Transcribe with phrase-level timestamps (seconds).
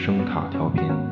[0.00, 1.09] 声卡调频。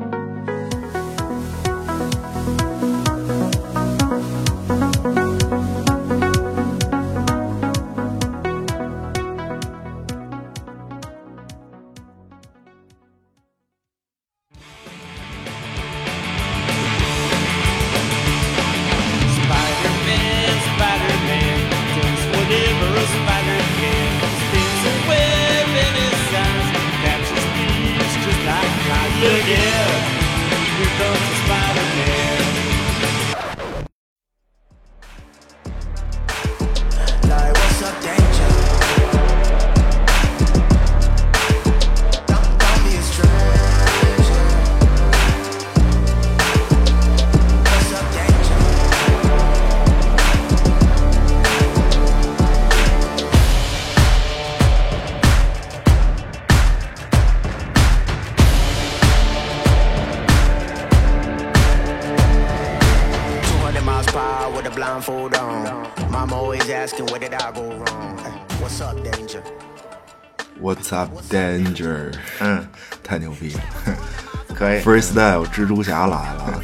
[74.82, 76.60] ！Freestyle 蜘蛛侠来了，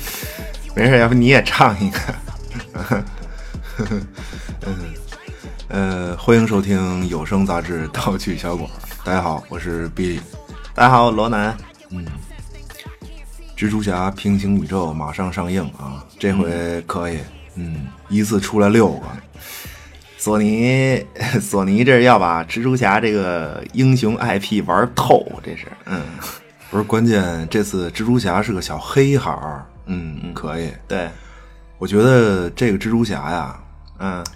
[0.74, 1.98] 没事，要不你也唱一个？
[5.68, 8.68] 呃，欢迎收听有声杂志《盗趣小馆》。
[9.04, 10.20] 大家好，我是 Billy。
[10.74, 11.56] 大家好，罗南。
[11.90, 12.04] 嗯
[13.56, 17.18] 蜘蛛侠平行宇宙马上上映啊，这回可以，
[17.54, 19.06] 嗯，一次出来六个，
[20.18, 21.06] 索尼，
[21.40, 26.02] 索尼这是要把蜘蛛侠这个英雄 IP 玩透，这是，嗯，
[26.74, 30.72] 不是关键，这次蜘蛛侠是个小黑孩儿，嗯，可以。
[30.88, 31.08] 对，
[31.78, 33.56] 我觉得这个蜘蛛侠呀，
[34.00, 34.26] 嗯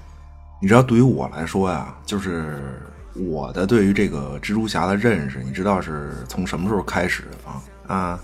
[0.62, 2.80] 你知道，对于我来说呀，就是
[3.14, 7.60] 我的对于这个蜘蛛侠的认识，你知道是从什么时候开始的吗？
[7.88, 8.20] 啊，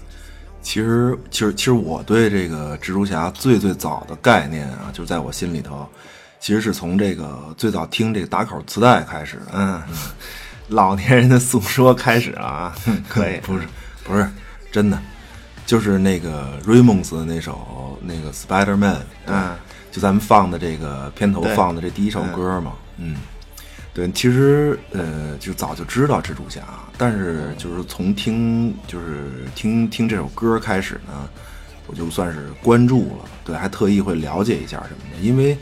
[0.63, 5.85] 其实，其实，其实我对这个蜘蛛侠最最早的概念啊，就在我心里头，
[6.39, 9.47] 其实是从这个最早听这个打口磁带开始的。
[9.55, 9.83] 嗯，
[10.69, 12.77] 老年人的诉说开始了啊，
[13.11, 13.67] 可以，不是，
[14.05, 14.29] 不是
[14.71, 14.99] 真的，
[15.67, 19.57] 就是那个 Raymond's 的那首那个 Spider Man，嗯，
[19.91, 23.17] 就咱们放的这个片头放的这第一首歌嘛，嗯，
[23.93, 26.63] 对，其实呃，就早就知道蜘蛛侠，
[26.99, 31.29] 但是就是从听就是听听这首歌开始呢，
[31.87, 35.57] 我就算是关注了，对，还特意会了解一下什么的，因为。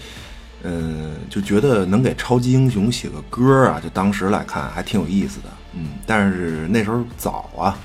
[0.65, 7.77] 呃，就觉得能给超级英雄写个歌啊，就当时来看还挺有意思的，嗯，但是那时候早啊，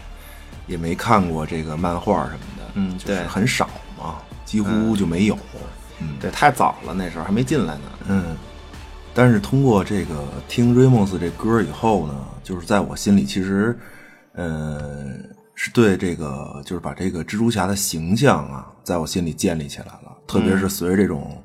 [0.67, 3.67] 也没看过这个漫画什么的，嗯就是对很少
[3.97, 5.37] 嘛，几乎就没有，
[5.99, 7.81] 嗯对，太早了，那时候还没进来呢。
[8.07, 8.37] 嗯。
[9.13, 12.13] 但是通过这个听 Ramos 这歌以后呢，
[12.43, 13.77] 就是在我心里其实，
[14.33, 15.17] 呃，
[15.55, 21.41] 是对这个就是把这个蜘蛛侠的形象啊，在我心里建立起来了，特别是随着这种。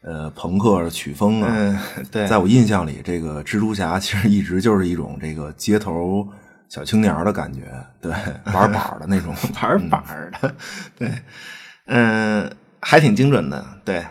[0.00, 1.78] 呃，朋克的曲风啊，嗯，
[2.10, 6.26] 对，在我印象里，这个蜘蛛侠其实一直就是一种这个街头
[6.68, 7.60] 小青年的感觉，
[8.00, 8.10] 对，
[8.52, 10.54] 玩板儿的那种 玩板儿的，
[10.98, 11.10] 对，
[11.86, 14.04] 嗯，还挺精准的，对，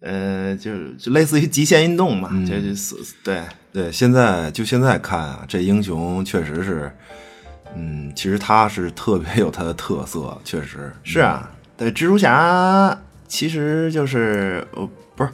[0.00, 3.42] 呃，就是就类似于极限运动嘛，就就是对，
[3.72, 6.96] 对，现在就现在看啊，这英雄确实是，
[7.74, 10.92] 嗯，其实他是特别有他的特色，确实。
[11.02, 15.30] 是啊，对，蜘蛛侠其实就是呃，不是，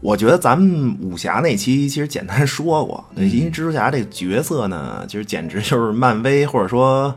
[0.00, 7.14] 我觉得咱们武侠那期其实简单说过，对，因为蜘蛛侠这个角色呢，其实简直就是漫威或者说，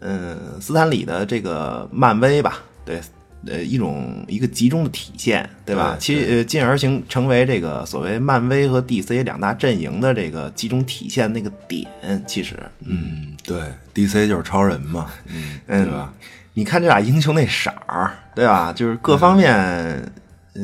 [0.00, 3.00] 嗯，斯坦李的这个漫威吧，对。
[3.46, 5.96] 呃，一种一个集中的体现，对吧？
[5.96, 11.86] 对其呃，进而形成为这个所谓漫威和 DC 两大阵营的这个集中体现那个点，
[12.26, 13.60] 其实，嗯，对
[13.94, 16.12] ，DC 就是超人嘛，嗯，嗯，对吧？
[16.52, 18.72] 你看这俩英雄那色儿，对吧？
[18.72, 20.02] 就是各方面呃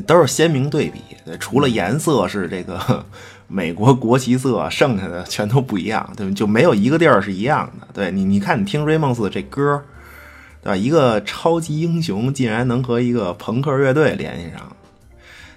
[0.03, 3.05] 都是鲜明对比，对，除了颜色是这个
[3.47, 6.33] 美国国旗色，剩下的全都不一样，对？
[6.33, 7.87] 就没有一个地儿是一样的。
[7.93, 9.83] 对你，你看你听 Ramos 这歌，
[10.63, 10.77] 对吧？
[10.77, 14.77] 一个超级英雄竟然能和一个朋克乐队联系上，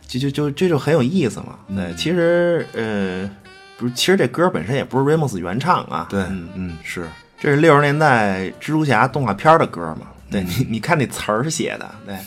[0.08, 1.60] 就就就这就很有意思嘛。
[1.70, 3.30] 对，其实呃，
[3.78, 7.08] 不是，其实这歌本身也不是 Ramos 原唱啊，对，嗯嗯，是，
[7.40, 10.08] 这是六十年代蜘蛛侠动画片的歌嘛？
[10.30, 12.18] 对你，你看那词儿写的，对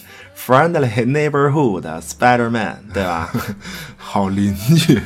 [0.47, 3.31] ，Friendly Neighborhood Spider-Man， 对吧？
[3.97, 5.01] 好邻居，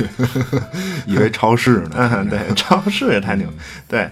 [1.07, 3.47] 以为超市呢，嗯，对， 超市也太牛，
[3.89, 4.09] 对，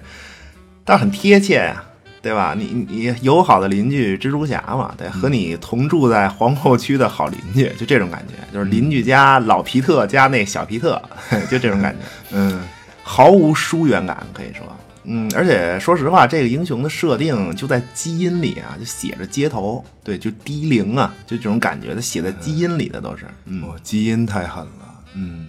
[0.84, 1.82] 但很贴切呀、
[2.20, 2.54] 对吧？
[2.56, 11.00] 你你友好的邻居蜘蛛侠嘛，对，和你同住在皇后区的好邻居，就这种感觉，就是邻居家老皮特加那小皮特，
[11.50, 11.98] 就这种感觉，
[12.32, 12.60] 嗯，
[13.02, 14.66] 毫无疏远感，可以说，
[15.04, 25.48] 嗯，而且说实话，这个英雄的设定就在基因里啊，就写着街头，对，就低龄啊，就这种感觉，它写在基因里的都是，嗯，哦，基因太狠了，嗯。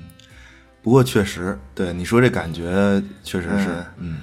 [0.82, 4.18] 不过确实，对你说这感觉确实是，嗯，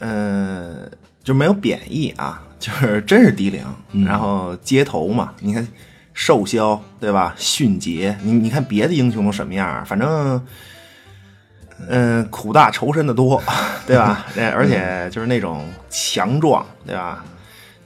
[0.00, 0.90] 呃，
[1.22, 3.64] 就没有贬义啊，就是真是低龄，
[4.04, 5.64] 然后街头嘛，你看
[6.12, 7.32] 瘦削对吧？
[7.38, 9.86] 迅捷，你你看别的英雄都什么样？
[9.86, 10.44] 反正，
[11.88, 13.42] 嗯，苦大仇深的多，
[13.86, 14.26] 对吧？
[14.54, 17.24] 而且就是那种强壮，对吧？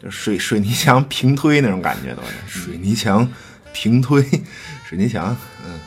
[0.02, 3.26] 就水水泥墙平推那种感觉都是水泥墙
[3.72, 4.22] 平推，
[4.84, 5.80] 水泥墙，嗯。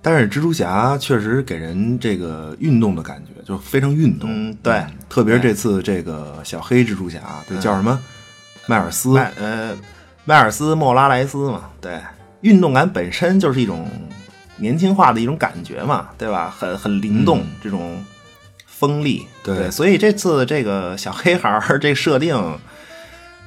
[0.00, 4.30] 但是蜘蛛侠确实给人这个运动的感觉，就非常运动。
[4.32, 8.00] 嗯，对，特别是这次这个小黑蜘蛛侠，对，叫什么？
[8.68, 9.76] 迈尔斯，呃，
[10.24, 11.70] 迈尔斯莫拉莱斯嘛。
[11.80, 12.00] 对，
[12.40, 13.90] 运动感本身就是一种
[14.56, 16.54] 年轻化的一种感觉嘛，对吧？
[16.56, 18.04] 很很灵动，这种
[18.66, 19.26] 锋利。
[19.42, 22.34] 对，所以这次这个小黑孩儿 这设定，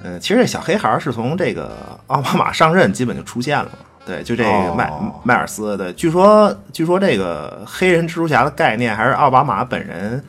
[0.03, 3.71] 呃，其实这小黑孩儿是从这个奥巴马上任基本就出现了。
[4.05, 4.91] 对，就这个迈
[5.23, 10.23] 迈尔斯对，据说据说这个黑人蜘蛛侠的概念还是奥巴马本人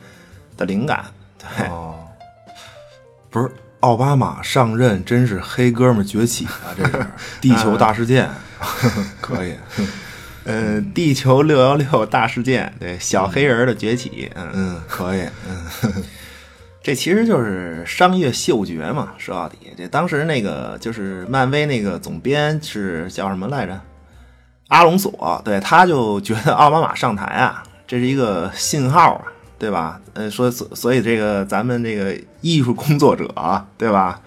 [0.55, 1.03] 的灵感。
[1.39, 1.67] 对，
[3.31, 3.49] 不是
[3.79, 6.69] 奥巴马上任，真是黑哥们崛起啊！
[6.77, 7.03] 这是
[7.39, 8.29] 地球大事件，
[9.19, 9.55] 可以。
[10.45, 16.03] 嗯，地球六幺六大事件，对，小黑人的崛起，嗯嗯，可以，嗯。
[16.83, 23.79] 这其实就是商业嗅觉嘛，说到底，这当时那个就是漫威那个总编是叫什么来着？
[24.69, 29.25] 阿隆索，对，他就觉得奥巴马上台啊，这是一个信号啊，
[29.59, 30.01] 对吧？
[30.13, 33.31] 呃，说所所以这个咱们这个艺术工作者，
[33.77, 34.19] 对吧？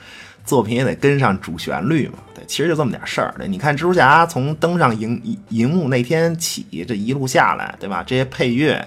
[0.44, 3.34] 作品也得跟上主旋律嘛，对，其实就这么点事儿。
[3.38, 8.04] 对，你看蜘蛛侠从登上荧荧幕那天起，这一路下来，对吧？
[8.06, 8.86] 这些配乐。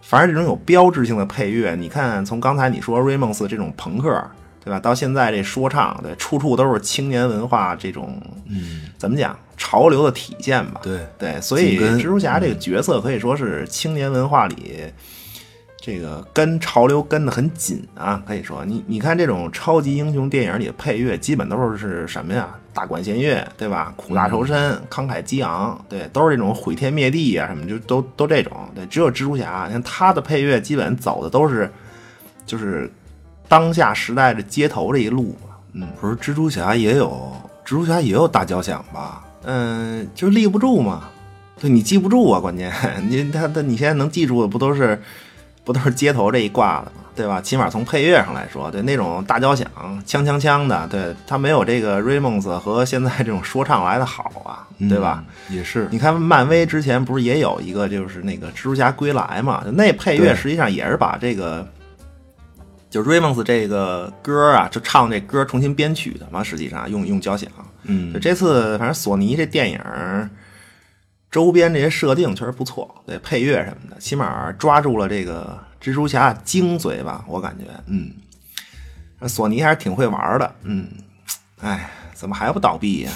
[0.00, 4.30] 反正这种有标志性的配乐，你看，从刚才你说瑞蒙斯这种朋克，
[4.62, 4.78] 对吧？
[4.78, 10.80] 到现在这说唱，对，处处都是青年文化这种，嗯，怎么讲，潮流的体现吧？
[10.82, 14.82] 对对，所以蜘蛛侠这个角色可以说是青年文化里。
[15.84, 22.48] 这个跟潮流跟得很紧啊，可以说你你看这种超级英雄电影里的配乐，基本都是什么呀？
[22.72, 23.92] 大管弦乐，对吧？
[23.96, 28.52] 苦大仇深，慷慨激昂，对，都是这种毁天灭地啊什么，就都都这种。
[28.76, 31.68] 对，只有蜘蛛侠，你看他的配乐基本走的都是，
[32.46, 32.88] 就是
[33.48, 35.36] 当下时代的街头这一路
[35.72, 37.10] 嗯，不是蜘蛛侠也有，
[37.66, 39.24] 蜘蛛侠也有大交响吧？
[39.42, 41.08] 嗯，就立不住嘛。
[41.60, 42.72] 对你记不住啊，关键
[43.10, 45.02] 你他他你现在能记住的不都是？
[45.64, 46.92] 不都是街头这一挂的吗？
[47.14, 47.42] 对吧？
[47.42, 49.68] 起码从配乐上来说，对那种大交响，
[50.06, 55.22] 锵锵锵的，对它没有这个 Ramones 和现在这种说唱来的好啊，对吧？
[55.50, 55.86] 也是。
[55.90, 59.62] 你看漫威之前不是也有一个就是那个蜘蛛侠归来嘛？
[59.74, 61.68] 那配乐实际上也是把这个
[62.88, 66.42] 就 Ramones 这个歌啊，就唱这歌重新编曲的嘛。
[66.42, 67.50] 实际上用用交响。
[67.82, 69.78] 嗯，这次反正索尼这电影。
[71.32, 78.12] 周边这些设定确实不错，对配乐什么的，起码抓住了这个蜘蛛侠精髓吧，我感觉，嗯，
[79.26, 80.86] 索尼还是挺会玩的，嗯，
[81.62, 83.10] 哎，怎么还不倒闭呀？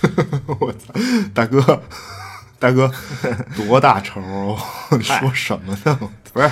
[0.58, 0.94] 我操，
[1.34, 1.82] 大哥，
[2.58, 2.90] 大哥，
[3.54, 4.56] 多大仇？
[5.02, 6.10] 说什么呢？
[6.32, 6.50] 不是，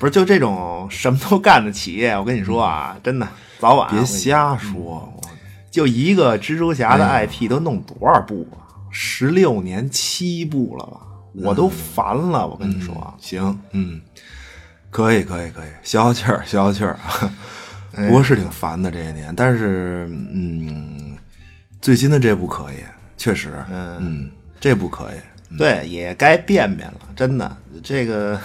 [0.00, 3.28] 不是，就这种什么都干的企业，我跟你说啊，真的，
[3.60, 5.10] 早晚别瞎说，
[5.70, 8.69] 就一个蜘蛛侠的 IP 都弄多少部啊？
[8.90, 11.00] 十六年七部了吧，
[11.44, 12.46] 我都烦了。
[12.46, 14.00] 我跟你说，行，嗯，
[14.90, 16.92] 可以，可以，可以，消消气儿，消消气儿。
[16.94, 17.32] 啊。
[17.92, 21.16] 不过是挺烦的这些年，但是，嗯，
[21.80, 22.76] 最新的这部可以，
[23.16, 24.30] 确实，嗯，
[24.60, 27.56] 这部可以，对，也该变变了，真的。
[27.82, 28.40] 这个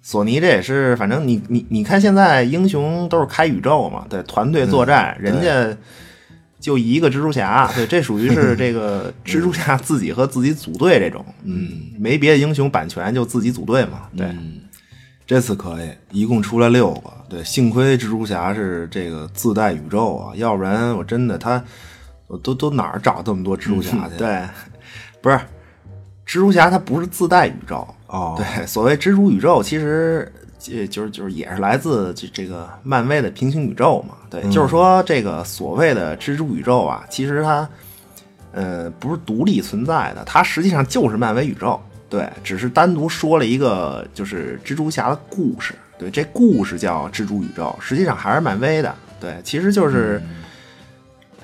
[0.00, 5.76] 索尼这也是，反正你你你看，现在英雄都是开宇宙嘛，对，团队作战，人家。
[6.60, 14.34] 就一个蜘蛛侠， 对，这属于是 这个蜘蛛侠自己和自己组队这种，嗯，没别的英雄版权就自己组队嘛，对，
[15.26, 21.62] 这次可以，一共出来六个，对，幸亏蜘蛛侠是这个自带宇宙啊，要不然我真的他，
[22.26, 24.16] 我都都哪儿找这么多蜘蛛侠去？
[24.16, 24.42] 对，
[25.22, 25.36] 不是，
[26.26, 30.32] 蜘蛛侠他不是自带宇宙哦，对，所谓蜘蛛宇宙其实。
[30.60, 37.68] 这就是就是也是来自这这个漫威的平行宇宙嘛，对，就是说这个所谓的蜘蛛宇宙啊，其实它
[38.50, 50.20] 呃不是独立存在的，它实际上就是漫威宇宙，对，只是单独说了一个就是蜘蛛侠的故事，对，这故事叫蜘蛛宇宙，实际上还是漫威的，对，其实就是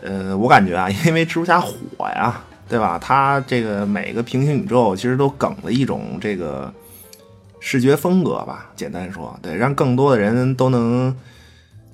[0.02, 2.98] 呃我感觉啊， 因为蜘蛛侠火呀，对吧？
[3.00, 6.72] 它这个每个平行宇宙其实都梗了一种这个。
[7.66, 11.16] 视觉风格吧，简单说，对，让更多的人都能，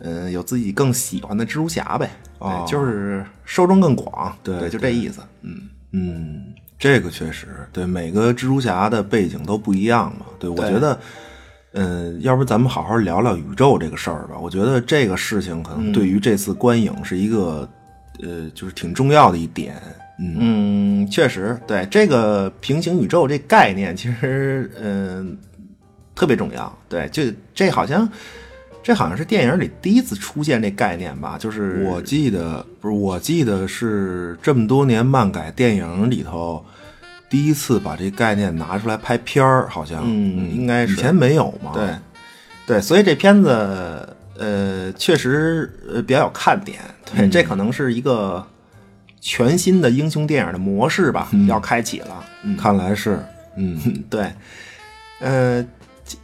[0.00, 2.10] 嗯、有自己更喜欢的蜘蛛侠呗，
[2.40, 6.46] 哦对，就是受众更广，对就这意思，嗯嗯，
[6.76, 10.26] 这个确实对每个蜘蛛侠的背景都不一样嘛。
[10.40, 10.98] 对我觉得，
[11.74, 14.36] 嗯、要不咱们好好聊聊宇宙这个事儿吧。
[14.40, 17.68] 我觉得这个事情可能对于这次观影是一个，
[18.24, 19.80] 呃，就是挺重要的一点。
[20.18, 25.38] 嗯嗯，确实，对这个平行宇宙这概念，其实嗯、
[26.20, 27.22] 特别重要，对，就
[27.54, 28.06] 这好像。
[28.82, 31.36] 这好像是电影里第一次出现这概念吧？
[31.38, 36.64] 就是我记得不是，我记得是这么多年漫改电影里头
[37.28, 41.72] 第一次把这概念拿出来拍片儿，好像嗯应该是以前没有嘛。
[41.74, 41.90] 对，
[42.66, 46.80] 对，所以这片子呃确实呃比较有看点，
[47.14, 48.44] 对，这可能是一个
[49.20, 52.24] 全新的英雄电影的模式吧，要开启了。
[52.44, 53.22] 嗯，看来是，
[53.56, 54.32] 嗯 对，
[55.20, 55.62] 呃。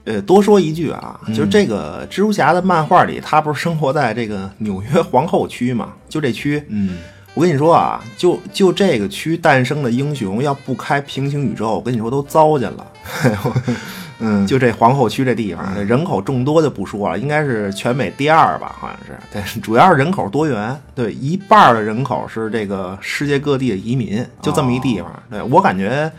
[0.05, 5.93] 呃，多说一句啊，就是这个蜘蛛侠的漫画里，他不是生活在这个纽约皇后区嘛？
[6.09, 6.99] 就这区，嗯，
[7.35, 12.87] 我跟你说啊，就就这个区诞生的英雄，要不开平行宇宙，我跟你说都糟践了。
[14.19, 19.13] 嗯，就这皇后区这地方，这人口众多就不说了，应该是全美第二吧，好像是。
[19.31, 25.23] 对，主要是人口多元，对，一半的人口是这个世界各地的移民，就这么一地方。
[25.31, 26.11] 对我感觉，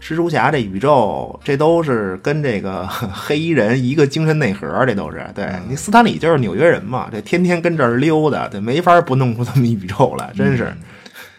[0.00, 5.26] 蜘蛛侠这宇宙，这都是跟这个 黑衣人一个精神内核，这都是。
[5.34, 10.72] 对你斯坦李就是纽约人嘛，这天天跟这儿溜达，这，没法不弄出这么一宇宙来，真是。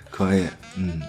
[0.10, 0.46] 可以，
[0.76, 1.02] 嗯。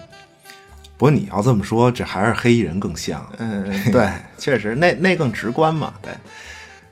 [0.97, 3.25] 不过你要这么说，这还是黑衣人更像。
[3.37, 6.11] 嗯， 对，确实，那那更直观嘛，对，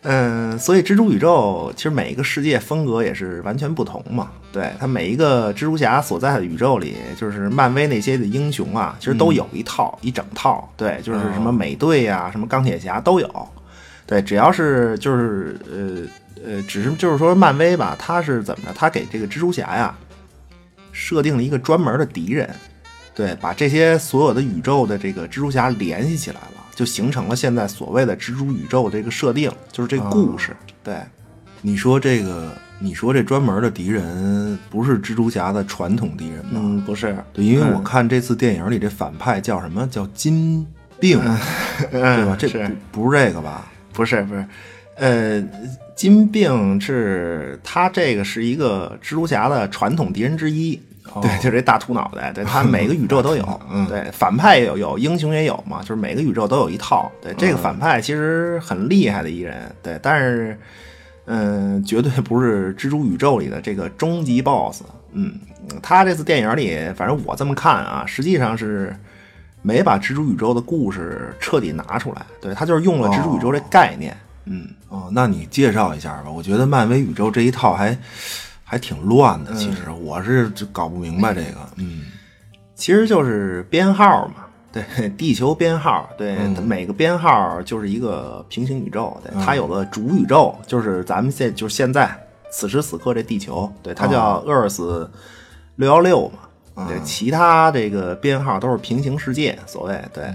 [0.10, 13.50] 嗯，所以蜘蛛宇宙其实每一个世界风格也是完全不同嘛，对，它每一个蜘蛛侠所在的宇宙里，就是漫威那些的英雄啊，其实都有一套、一整套，对，就是什么美队呀、什么钢铁侠都有，
[14.06, 16.08] 对，只要是就是呃
[16.46, 18.74] 呃，只是就是说漫威吧，它是怎么着？
[18.74, 19.94] 它给这个蜘蛛侠呀
[20.94, 22.50] 设定了一个专门的敌人，
[23.14, 30.56] 对，把这些所有的宇宙的这个蜘蛛侠联系起来了，就形成了现在所谓的蜘蛛宇宙这个设定，就是这个故事。
[30.84, 30.96] 对，
[31.64, 36.62] 你说这个，你说这专门的敌人不是蜘蛛侠的传统敌人吗？
[36.64, 40.64] 嗯，不是，对，因为我看这次电影里这反派叫什么叫金
[41.00, 41.20] 病，
[41.90, 42.36] 对吧？
[42.38, 42.48] 这
[42.92, 43.72] 不是这个吧？
[43.92, 44.46] 不是，不是，
[44.98, 45.44] 呃，
[45.96, 50.80] 金病是他这个是一个蜘蛛侠的传统敌人之一。
[51.22, 57.12] 对，就这大秃脑袋，对他每个宇宙都有， 嗯对反派也有，有英雄也有嘛，就是每个宇宙都有一套。
[57.22, 60.60] 对，这个反派其实很厉害的一人，对，但是，
[61.26, 64.82] 嗯，绝对不是蜘蛛宇宙里的这个终极 BOSS。
[65.14, 65.34] 嗯，
[65.82, 68.96] 他这次电影里，反正我这么看啊，实际上是
[69.62, 74.16] 没把蜘蛛宇宙的故事彻底拿出来，对他就是用了蜘蛛宇宙这概念。
[74.46, 76.30] 嗯，哦，那你介绍一下吧。
[76.30, 77.98] 我觉得漫威宇宙这一套还
[78.70, 81.58] 还挺乱的，其实我是就搞不明白这个。
[81.78, 82.02] 嗯，
[82.76, 84.84] 其实就是编号嘛，对，
[85.18, 92.14] 地球编号，对，它每个编号就是一个平行宇宙，对，它有个主宇宙，就是咱们现就是现在
[92.52, 95.08] 此时此刻这地球，对，它叫 Earth
[95.78, 96.30] 六幺六
[96.76, 100.26] 嘛，对，其他这个编号都是平行世界，所谓对。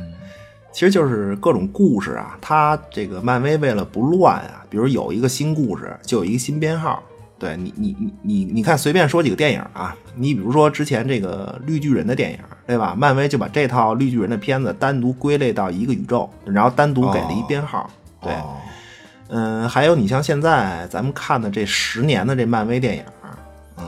[0.72, 7.02] 其实就是各种故事啊，它这个漫威为了不乱啊，比如有一个新故事，就有一个新编号。
[7.42, 12.94] 对你，你你你你看，随便说几个电影啊，你比如说之前这个绿巨人的电影，对吧？
[12.96, 17.90] 漫威就把这套绿巨人的片子单独归类到一个宇宙，然后单独给了一编号。
[18.20, 18.54] 对，哦
[19.30, 23.02] 嗯，还有你像现在咱们看的这十年的这漫威电影，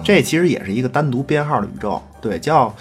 [0.02, 2.75] 这其实也是一个单独编号的宇宙，对，叫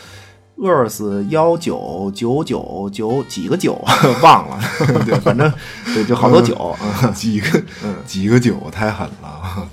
[0.57, 3.73] Earth 幺九九九九几个九
[4.23, 4.59] 忘了，
[5.05, 5.53] 对，反正
[5.93, 7.61] 对，就好多九，嗯几个
[8.07, 9.67] 几个九太狠了，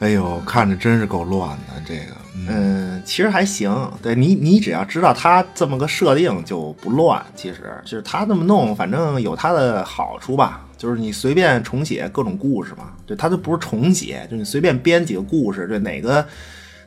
[0.00, 2.16] 哎呦，看着真是够乱的这个。
[2.36, 3.68] 嗯嗯，其实还行。
[4.00, 7.20] 对你，你只要知道它这么个设定就不乱。
[7.34, 10.64] 其实就是他这么弄，反正有它的好处吧。
[10.76, 16.24] 就是你随便重写各种故事嘛，对，它都不是重写，就你随便编几个故事，对哪个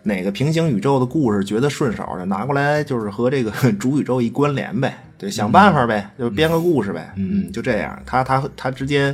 [0.03, 4.97] 哪个平行宇宙的故事觉得顺手，就拿过来，就是和这个 主宇宙一关联呗。
[5.17, 7.11] 对，想办法呗，就编个故事呗。
[7.17, 8.01] 嗯，就这样。
[8.05, 9.13] 他他他之间。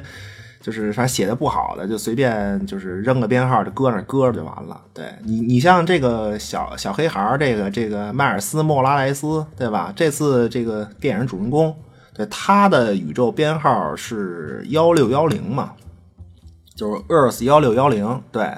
[0.67, 4.81] 就是反正写的不好的，就随便就是扔个编号就搁那搁着就完了。
[4.93, 9.93] 对你，你像这个小小黑孩儿，这个这个迈尔斯莫拉莱斯，对吧？
[9.95, 11.73] 这次这个电影主人公，
[12.13, 15.71] 对他的宇宙编号是幺六幺零嘛，
[16.75, 18.51] 就是 Earth 幺六幺零，对，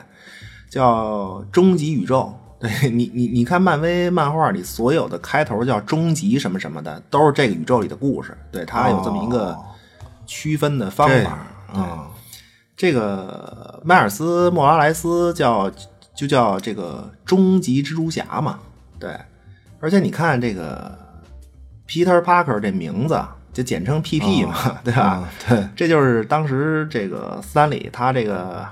[0.68, 2.34] 叫终极宇宙。
[2.60, 8.36] 对你，你你看漫威漫画里所有的开头叫终极什么什么的，都是这个宇宙里的故事。
[8.52, 9.52] 对，他有这么一个。
[9.52, 9.66] 哦
[10.32, 11.40] 区分的方这法
[11.74, 11.90] 样。
[11.90, 12.08] 啊，
[12.76, 15.72] 这个迈尔斯·莫拉莱斯叫
[16.16, 18.60] 就叫这个终极蜘蛛侠嘛，
[19.00, 19.12] 对。
[19.80, 20.98] 而且你看这个
[21.88, 23.22] Peter Parker 这名字
[23.54, 25.02] 就简称 PP 嘛，对吧？
[25.02, 28.66] 啊对，这就是当时这个斯坦李他这个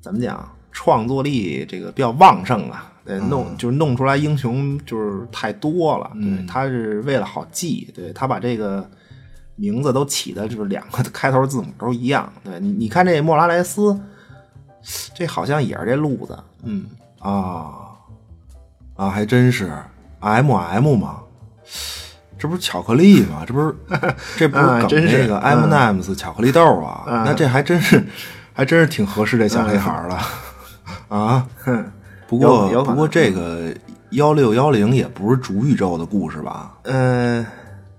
[0.00, 2.92] 怎么讲，创作力这个比较旺盛啊。
[3.04, 8.88] 对，弄就是弄出来英雄就是太多了，对，他是为了好记，对他把这个
[9.56, 13.98] 名字都起的就是两个开头字母都一样，对你你看这莫拉莱斯，
[15.14, 16.86] 这好像也是这路子，嗯，
[17.18, 17.72] 啊
[18.94, 19.72] 啊，还真是
[20.20, 21.20] M M 嘛，
[22.38, 23.44] 这不是巧克力吗？
[23.46, 23.74] 这不是
[24.36, 27.04] 这不是梗啊真是那个 M M's 巧克力豆啊？
[27.24, 28.04] 那这还真是
[28.52, 30.20] 还真是挺合适这小黑孩儿了
[31.08, 31.46] 啊。
[32.28, 33.74] 不过不过这个
[34.10, 36.74] 幺六幺零也不是主宇宙的故事吧？
[36.82, 37.46] 嗯，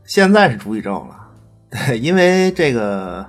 [0.04, 1.16] 现在是主宇宙了，
[1.70, 3.26] 对， 因为这个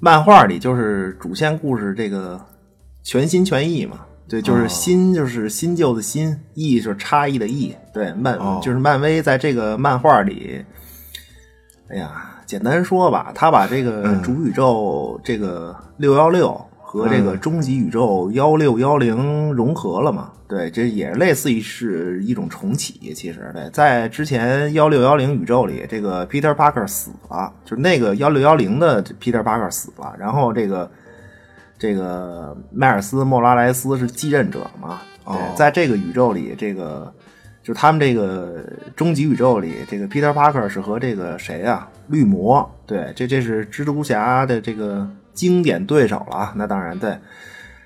[0.00, 2.40] 漫画里就是主线故事这个
[3.02, 10.64] 全心全意嘛，对，就是新就是新旧的新，意就是差异的意，对，漫、哦就是漫威在这个漫画里，
[11.88, 16.67] 哎呀，简单说吧，他把这个主宇宙这个六幺六。
[16.90, 20.32] 和这个终极宇宙幺六幺零融合了嘛？
[20.48, 23.12] 对，这也类似于是一种重启。
[23.12, 30.90] 其实，对，在之前幺六幺零宇宙里，这个 Peter Parker 死了，就是那个幺六幺零的 Peter Parker 死了，然后这个
[31.78, 35.02] 这个迈尔斯·莫拉莱斯是继任者嘛？
[35.26, 37.12] 对，在这个宇宙里，这个
[37.62, 38.64] 就是他们这个
[38.96, 45.06] 终极宇宙里，这个 Peter Parker 是和这个谁啊，绿魔，对，这这是蜘蛛侠的这个
[45.38, 46.52] 经典对手了啊。
[46.56, 47.10] 那当然对，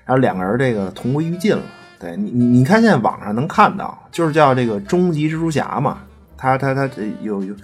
[0.05, 1.61] 然后两个人这个同归于尽了。
[1.99, 5.99] 对你你你看现在网上能看到，就是叫这个终极蜘蛛侠嘛，
[6.35, 7.55] 他他他这有有，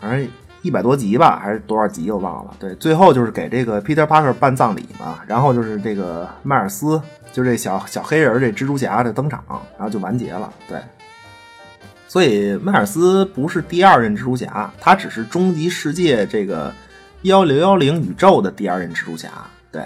[0.00, 0.28] 反正
[0.62, 2.54] 一百多集吧，还是多少集我忘了。
[2.60, 9.42] 对，最后就是给这个 Peter Parker 办葬礼嘛，然后就是这个迈尔斯，就这小小黑人这蜘蛛侠的登场，
[9.76, 10.52] 然后就完结了。
[10.68, 10.78] 对，
[12.06, 16.72] 所以迈尔斯不是第二任蜘蛛侠，他只是终极世界这个
[17.24, 19.30] 幺零幺零宇宙的第二任蜘蛛侠。
[19.72, 19.82] 对，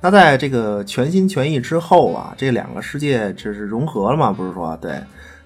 [0.00, 4.32] 那在这个全心全意之后啊，这两个世界这是融合了嘛？
[4.32, 4.98] 不是说对，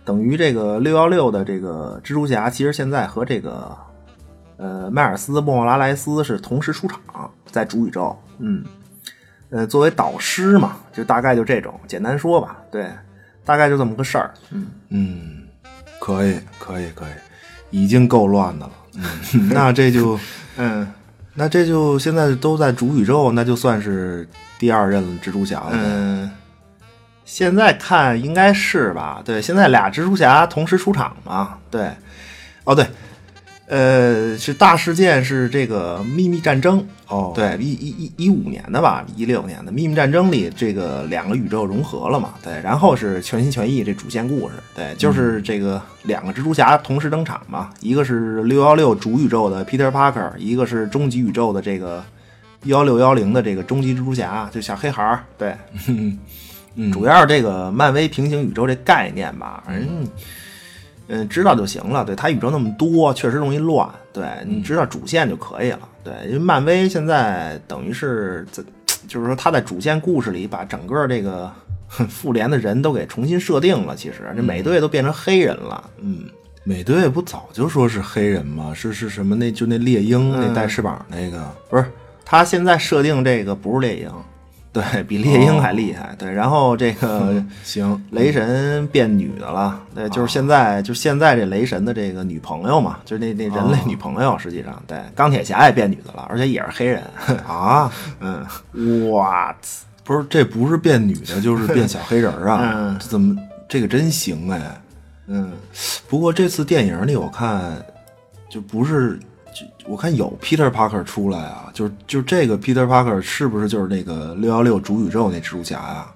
[0.05, 3.77] 等于这个六幺六的这个蜘蛛侠，其实现在和这个
[4.59, 8.17] 呃迈尔斯·莫拉莱斯是同时出场，在主宇宙。
[8.39, 8.63] 嗯，
[9.49, 12.91] 呃，作为导师嘛，就大概就这种，简单说吧，对，
[13.43, 14.35] 大概就这么个事儿。
[14.51, 15.49] 嗯，嗯，
[15.99, 17.13] 可以可以可以，
[17.71, 18.73] 已经够乱的了。
[18.95, 20.19] 嗯， 那这就
[20.57, 20.87] 嗯
[21.39, 24.27] 那这就现在都在主宇宙，那就算是
[24.59, 25.71] 第二任蜘蛛侠了。
[25.73, 26.31] 嗯，
[27.27, 29.21] 现在看应该是吧？
[29.23, 31.59] 对，现在俩蜘蛛侠同时出场嘛？
[31.71, 31.91] 对，
[32.65, 32.87] 哦对，
[33.69, 36.87] 呃，是大事件是这个秘密战争。
[37.09, 42.35] 哦，对，一一一一五年的吧，一六年的秘密战争里，这个两个宇宙融合了嘛？
[42.43, 52.05] 对，然后是全心全意这主线故事，对，就是这个两个蜘蛛侠同时登场嘛，一个是六幺六主宇宙的 Peter Parker，一个是终极宇宙的这个
[52.65, 55.55] 幺六幺零的这个终极蜘蛛侠，就小黑孩儿，对，
[56.75, 60.09] 嗯主要是这个漫威平行宇宙这概念吧，反正。
[61.09, 62.05] 嗯，知道就行了。
[62.05, 63.89] 对，它宇宙那么多，确实容易乱。
[64.13, 65.89] 对，你知道主线就可以了。
[66.03, 68.63] 对，因为漫威现在等于是在，
[69.07, 71.51] 就是说他在主线故事里把整个这个
[71.87, 73.95] 哼 复联的人都给重新设定了。
[73.95, 75.91] 其实这美队都变成黑人了。
[75.99, 76.25] 嗯，
[76.65, 78.73] 美队不早就说是黑人吗？
[78.75, 81.85] 是是什么那就那猎鹰、那带翅膀那个，不是，
[82.25, 84.11] 他现在设定这个不是猎鹰，
[84.83, 86.15] 对比猎鹰还厉害。
[86.19, 97.03] 对，然后这个 行，雷神变女的了，对，就是现在，就现在这雷神的这个女朋友嘛，就是那那人类女朋友，实际上对，钢铁侠也变女的了，而且也是黑人
[97.49, 98.45] 啊，嗯
[99.11, 99.57] ，what？
[100.05, 102.61] 不是这不是变女的，就是变小黑人儿啊？
[102.77, 103.35] 嗯这怎么
[103.69, 104.81] 这个真行哎？
[105.29, 105.53] 嗯，
[106.09, 107.83] 不过这次电影里我看
[108.49, 109.25] 就不是，就
[109.89, 116.07] 我看有 Peter Parker 出来啊，就是就是这个 Peter Parker 是不是就是那个六幺六主宇宙那蜘蛛侠呀、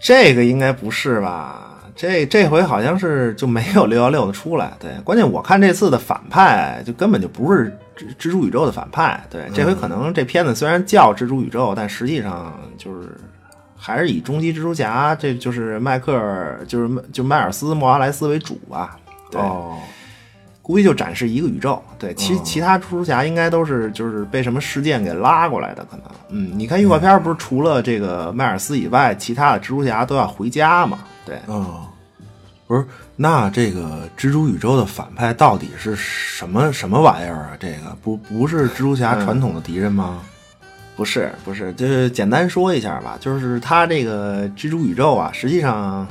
[0.00, 1.72] 这个应该不是吧？
[1.94, 13.08] 这这回好像是就没有六幺六的出来，对，关键我看这次的反派就根本就不是蜘蜘蛛宇宙的反派，对，这回可能这片子虽然叫蜘蛛宇宙，但实际上就是
[13.74, 18.98] 还是以终极蜘蛛侠，这就是迈克尔，就是就迈尔斯·莫拉莱斯为主吧，
[19.30, 19.78] 对，哦，
[20.66, 31.64] 估计就展示一个宇宙，对，其其他蜘蛛侠应该都是就是被什么事件给拉过来的，可能，嗯，你看预告片不是除了这个迈尔斯以外，其他的蜘蛛侠都要回家嘛，对，嗯，
[32.66, 37.50] 不是，那这个蜘蛛宇宙的反派到底是什么什么玩意儿啊？
[37.60, 40.20] 这个不不是蜘蛛侠传统的敌人吗？
[40.96, 46.04] 不是不是，就是简单说一下吧，就是他这个蜘蛛宇宙啊，实际上，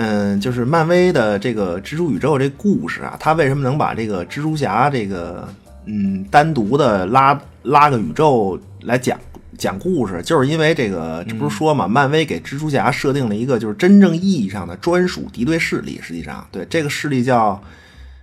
[0.00, 5.48] 嗯，就是漫威的这个蜘蛛宇宙这故事啊，它为什么能把这个蜘蛛侠这个
[5.86, 9.18] 嗯单独的拉拉个宇宙来讲
[9.58, 17.60] 讲故事，就是因为这个这不是说嘛，漫威给蜘蛛侠设定了一个就是真正意义上的专属敌对势力，实际上对这个势力叫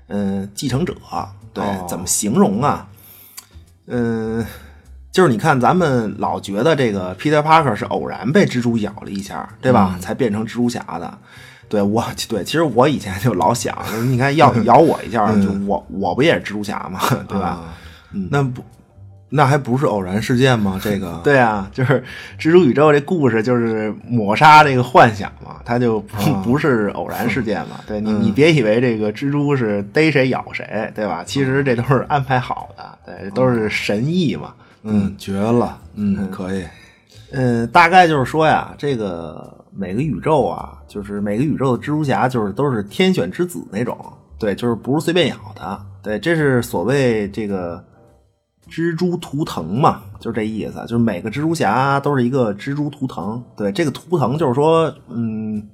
[0.07, 0.95] 嗯继承者，
[1.53, 2.87] 对，怎么形容啊？
[3.87, 4.45] 嗯。
[5.11, 9.97] 就是你看，咱们老觉得这个 Peter Parker 是偶然被蜘蛛咬了一下，对吧？
[10.01, 11.17] 才变成蜘蛛侠的。
[11.67, 13.75] 对我， 对，其实我以前就老想，
[14.11, 16.99] 你看要 咬我一下，就我我不也是蜘蛛侠吗？
[17.27, 17.59] 对吧？
[18.31, 18.63] 那不，
[19.29, 20.79] 那还不是偶然事件吗？
[20.81, 22.01] 这个对啊，就是
[22.39, 27.79] 蜘蛛宇宙这故事就是抹杀这个幻想嘛，它就不不是偶然事件嘛。
[27.85, 31.23] 对你，你别以为这个蜘蛛是逮谁咬谁，对吧？
[31.25, 34.53] 其实这都是安排好的，对，都是神意嘛。
[34.83, 36.63] 嗯，绝了，嗯，可以，
[37.31, 43.97] 嗯，大概就是说呀，这个每个宇宙啊，就是每个宇宙的蜘蛛侠，就是都是天选之子那种，
[44.39, 47.83] 对，就是不是随便咬的，对，这是所谓这个
[48.69, 55.69] 蜘蛛图腾嘛，就是这意思，就是每个蜘蛛侠都是一个蜘蛛图腾，对，这个图腾就是说，嗯。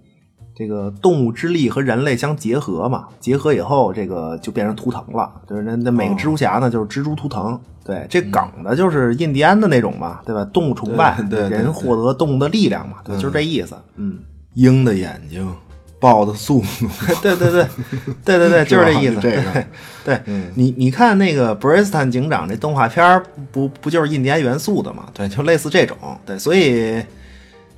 [0.53, 5.31] 这个动物之力和人类相结合嘛，结合以后，这个就变成图腾了。
[5.47, 7.59] 就是那那每个蜘蛛侠呢，就是蜘蛛图腾。
[7.83, 10.45] 对，这梗的就是印第安的那种嘛，对吧？
[10.53, 13.75] 动物崇拜，人获得动物的力量嘛，对，就是这意思。
[13.95, 14.19] 嗯，
[14.53, 15.51] 鹰的眼睛，
[15.99, 16.87] 豹的速度，
[17.21, 17.67] 对对对，
[18.23, 19.15] 对对对，就是这意思。
[19.21, 19.65] 这个，
[20.03, 20.21] 对，
[20.55, 25.05] 你你看那个布瑞斯坦警长这动画片不不就是印第安元素的嘛？
[25.13, 25.97] 对，就类似这种。
[26.25, 27.03] 对，所以。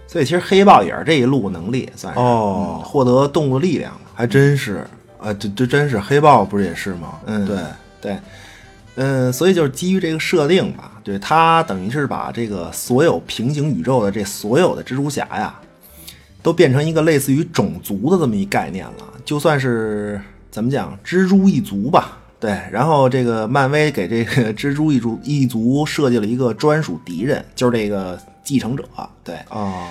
[0.05, 4.85] 所以其实黑豹也是这一路能力，算是哦，获得动物力量，还真是
[5.19, 7.15] 啊，这这真是黑豹不是也是吗？
[7.25, 7.57] 嗯，对
[7.99, 8.17] 对，
[8.95, 15.59] 嗯，所以就是基于这个设定吧，对他等于是把这个所有平行宇宙的这所有的蜘蛛侠呀，
[16.41, 28.83] 都变成一个类似于种族的这么一概念了，就算是怎么讲蜘蛛一族吧，对，然后这个漫威给这个蜘蛛一族一族设计了一个专属敌人，就是这个继承者，
[29.23, 29.35] 对。
[29.49, 29.89] 啊。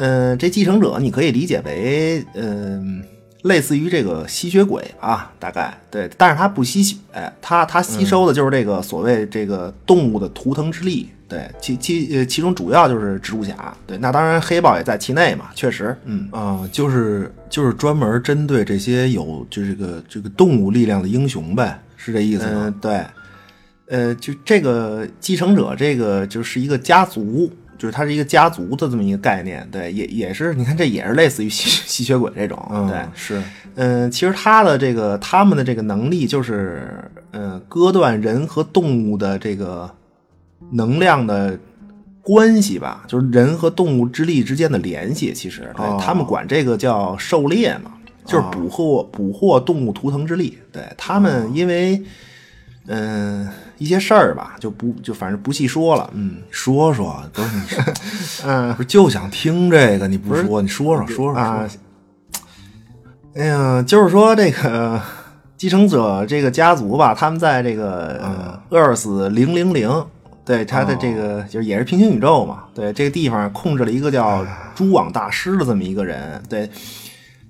[0.00, 3.02] 嗯，这继承者你可以理解为，嗯，
[3.42, 6.96] 类似于这个吸血鬼啊，大概对，但是它不吸血，
[7.40, 22.74] 它它吸收的就是这个所谓这个动物的图腾之力，对，其其呃其中主要就是蜘蛛侠，对，那当然黑豹也在其内嘛，确实，嗯啊， 就是就是专门针对这些有就这个这个动物力量的英雄呗，是这意思吗？
[22.80, 23.04] 对，
[23.86, 27.50] 呃，就这个继承者，这个就是一个家族。
[27.78, 33.42] 就是它是一个家族的这么一个概念，对，也也是，你看这也是类似于吸 吸血鬼这种，对，是，
[33.76, 39.90] 嗯，其实他的这个他们的这个能力就是，嗯，割断人和动物的这个
[40.72, 41.58] 能量的
[42.20, 47.92] 关系吧，就是人和动物之力之间的联系，其实，对他们管这个叫狩猎嘛，
[48.24, 52.02] 就是捕获捕获动物图腾之力，对他们因为。
[52.90, 53.46] 嗯，
[53.78, 56.10] 一些事儿吧，就不就反正不细说了。
[56.12, 57.62] 嗯，说说不是你，
[58.44, 61.68] 嗯，不是就想听这个，你不说，你说说说说啊。
[63.36, 65.00] 哎呀，就是说这个
[65.56, 70.04] 继承者这个家族吧，他们在这个 Earth 零零零，
[70.44, 76.42] 对他的这个就是也是平行宇宙嘛，对这个地方控制了一个叫蛛网大师的这么一个人。
[76.48, 76.68] 对，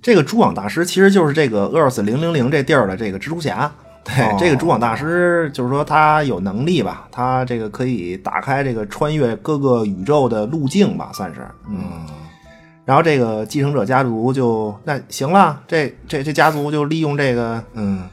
[0.03, 3.73] 这个蛛网大师其实就是这个 Earth 零零零这地儿的这个蜘蛛侠。
[4.05, 11.47] 对，这个蛛网大师就是说他有能力吧，他这个可以打开这个穿越各个宇宙的路径吧，算是。
[11.69, 12.07] 嗯。
[12.87, 18.09] 然后这个继承者家族就那行了，这这这家族就利用这个嗯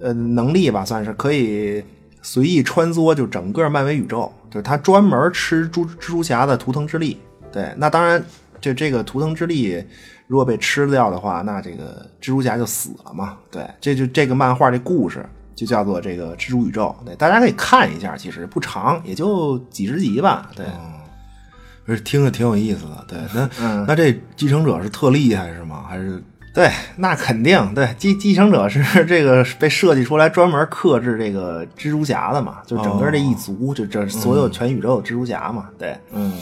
[0.00, 1.84] 呃能力吧，算是可以
[2.22, 7.20] 随意穿梭就整个漫威宇宙，就是他专门吃蛛蜘蛛侠的图腾之力。
[7.52, 8.20] 对，那当然
[8.60, 9.84] 就这个图腾之力。
[10.26, 13.36] 如果被吃掉的话，那这个蜘蛛侠就死了嘛？
[13.50, 16.94] 对，这就这个漫画这故事就叫做这个蜘蛛宇宙。
[17.04, 20.50] 对，大家可以看一下，其实不长，也就几十集吧。
[20.56, 20.66] 对，
[21.86, 23.04] 而且听着挺有意思的。
[23.06, 25.84] 对，那那这继承者是特厉害是吗？
[25.88, 26.20] 还是
[26.52, 27.94] 对，那肯定对。
[27.96, 32.56] 继继承者是这个被设计出来专门克制这个蜘蛛侠的嘛？
[32.66, 35.68] 就整个这一族，就这所有全宇宙的蜘蛛侠嘛？
[35.78, 36.32] 对，嗯。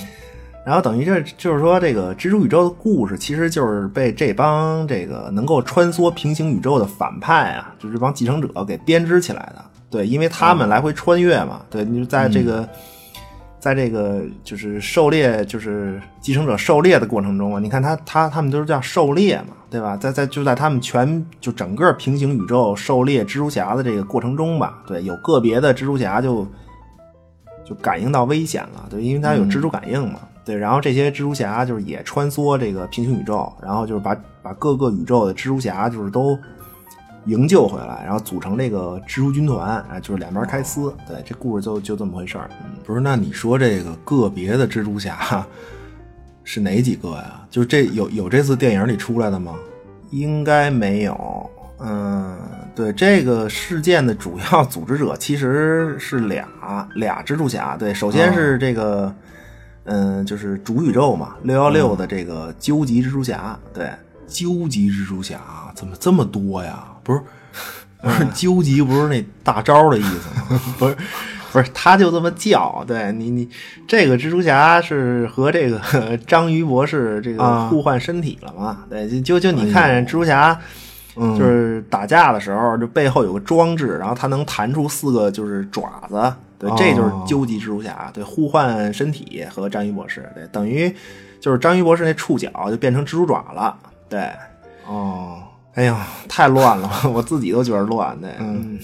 [0.64, 9.64] 然后等于这就是说，这个蜘蛛宇宙的故事，其实就是被这帮这个能够穿梭平行宇宙的反派啊，就这帮继承者给编织起来的。
[9.90, 11.61] 对，因为他们来回穿越嘛。
[11.70, 12.68] 对，你就在这个，
[13.61, 19.48] 在这个就是狩猎，就是继承者狩猎的过程中啊，你看他他他们都是叫狩猎嘛。
[19.70, 19.96] 对吧？
[19.96, 26.46] 在在就在他们全就整个平行宇宙狩猎蜘蛛侠的这个过程中吧，对，有个别的蜘蛛侠就
[27.64, 36.38] 就感应到危险了，对，因为他有蜘蛛感应嘛，对，然后这些蜘蛛侠就是也穿梭这个平行宇宙，然后就是把把各个宇宙的蜘蛛侠就是都
[37.26, 42.76] 营救回来，然后组成这个蜘蛛军团，啊，就是两边开撕，对，这故事就就这么回事儿，嗯。
[42.85, 45.46] 不是，那你说这个个别的蜘蛛侠
[46.44, 47.40] 是哪几个呀？
[47.50, 49.54] 就是这有有这次电影里出来的吗？
[50.11, 51.50] 应该没有。
[51.80, 52.38] 嗯，
[52.74, 56.46] 对，这个事件的主要组织者其实是俩
[56.94, 57.76] 俩蜘蛛侠。
[57.76, 59.12] 对，首先是这个，
[59.84, 63.58] 嗯，就是主宇宙嘛，六幺六的这个究极蜘蛛侠。
[63.72, 63.90] 对，
[64.26, 65.40] 究极蜘蛛侠
[65.74, 66.84] 怎么这么多呀？
[67.02, 67.20] 不是，
[68.02, 70.60] 不是究极不是那大招的意思吗？
[70.78, 70.96] 不是。
[71.52, 72.84] 不是，他就这么叫。
[72.84, 73.48] 对你，你
[73.86, 75.80] 这个蜘蛛侠是和这个
[76.26, 78.78] 章鱼博士这个互换身体了嘛？
[78.90, 80.58] 对，就就你看蜘蛛侠，
[81.14, 86.34] 就是打架的时候，就背后有个装置，然后它能弹出四个就是爪子。
[86.58, 88.10] 对，这就是究极蜘蛛侠。
[88.12, 90.94] 对，互换身体和章鱼博士，对，等于
[91.40, 93.76] 就是章鱼博士那触角就变成蜘蛛爪了。
[94.08, 94.30] 对，
[94.86, 95.42] 哦，
[95.74, 98.18] 哎呀，太乱了， 我自己都觉得乱。
[98.20, 98.78] 对，嗯。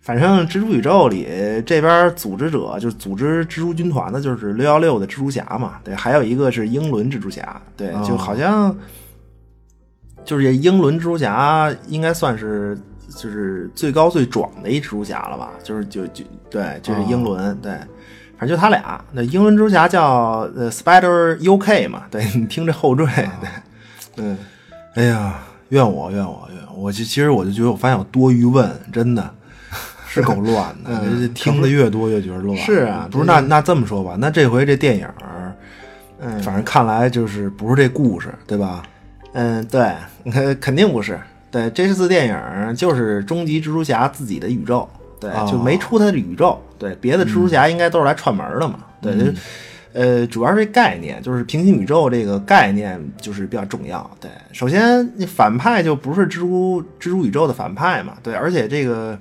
[0.00, 1.26] 反正蜘蛛宇宙里
[1.66, 8.72] 这边组织者就是组织蜘蛛军团的，就是六幺六的蜘蛛侠嘛，对，还有一个是英伦蜘蛛侠，对，就好像
[10.24, 12.78] 就是英伦蜘蛛侠应该算是
[13.08, 17.72] 就是最高最壮的一蜘蛛侠了吧，就是就就对，就是英伦，对，
[18.38, 19.02] 反正就他俩。
[19.12, 23.06] 那英伦蜘蛛侠叫呃 Spider UK 嘛，对你听这后缀，
[23.40, 23.50] 对，
[24.16, 24.38] 嗯，
[24.94, 29.30] 哎呀，怨我怨我怨我，就其实我就觉得我发现我多余问，真的。
[30.08, 32.56] 是够乱的，听的越多越觉得乱。
[32.56, 35.06] 是啊，不是那那这么说吧，那这回这电影，
[36.20, 38.82] 嗯，反正看来就是不是这故事，对吧？
[39.34, 39.92] 嗯，对，
[40.58, 41.20] 肯定不是。
[41.56, 44.88] 对，这次电影就是终极蜘蛛侠自己的宇宙，
[45.18, 46.60] 对，就没出他的宇宙。
[46.78, 48.80] 对，别的蜘蛛侠应该都是来串门的嘛。
[49.00, 49.32] 对，
[49.92, 54.10] 呃，主要是这概念，就是平行宇宙这个概念就是比较重要。
[54.20, 58.14] 对，首先反派就不是蜘蛛蜘蛛宇宙的反派嘛。
[58.22, 59.18] 对，而且这个。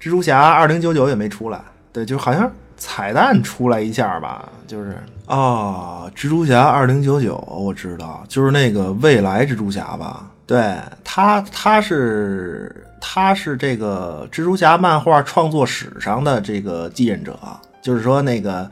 [0.00, 1.60] 蜘蛛侠二零九九也没出来，
[1.92, 10.30] 对，就好像彩蛋出来一下吧，就是啊，蜘蛛侠二零九九我知道，就是那个未来蜘蛛侠吧？
[10.48, 17.38] 对他，他是他是这个蜘蛛侠漫画创作史上的这个继任者，
[17.80, 18.68] 就是说那个，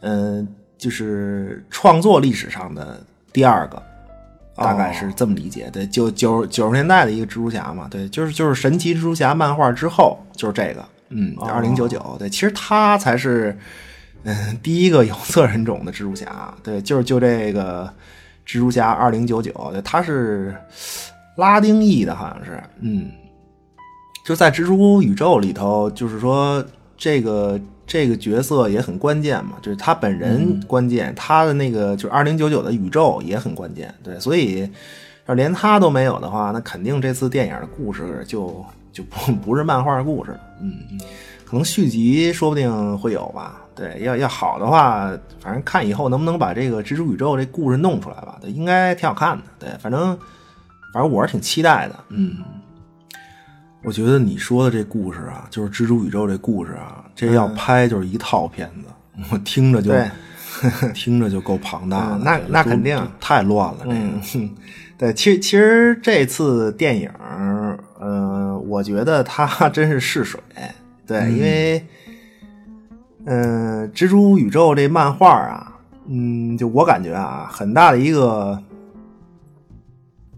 [0.00, 3.00] 嗯，就是创作历史上的
[3.32, 3.80] 第二个。
[4.56, 13.58] 大概是这么理解，对，九九九十年代的一个蜘蛛侠嘛，对，就是就是神奇蜘蛛侠漫画之后就是这个，嗯，二零九九，对，其实他才是
[14.22, 17.92] 嗯第一个有色人种的蜘蛛侠，对，就是就这个
[18.46, 20.54] 蜘蛛侠二零九九，对，他是
[21.36, 23.10] 拉丁裔的，好像是，嗯，
[24.26, 26.64] 就在蜘蛛宇宙里头，就是说
[26.96, 27.60] 这个。
[27.86, 34.66] 这个角色也很关键嘛，就是他本人关键，他的那个就是二零九九的宇宙也很关键，对，所以
[35.26, 40.98] 要连他都没有的话，那肯定这次电影的故事就就不不是漫画故事了，嗯，
[41.44, 45.10] 可能续集说不定会有吧，对，要要好的话，
[45.40, 50.16] 反正看以后能不能把这个蜘蛛宇宙这故事弄出来吧，对，应该挺好看的，对，反正
[50.92, 52.36] 反正我是挺期待的，嗯。
[53.82, 59.92] 我觉得你说的这故事啊，就是蜘蛛宇宙这故事啊，这要拍就是一套片子，我听着就
[60.94, 62.18] 听着就够庞大的。
[62.18, 64.48] 那那肯定太乱了，这个。
[64.96, 67.10] 对，其实其实这次电影，
[68.00, 70.40] 嗯，我觉得它 真是试水。
[71.06, 71.86] 对，因为，
[73.26, 78.62] 嗯，蜘蛛宇宙这漫画啊，嗯，就我感觉啊，很大的一个。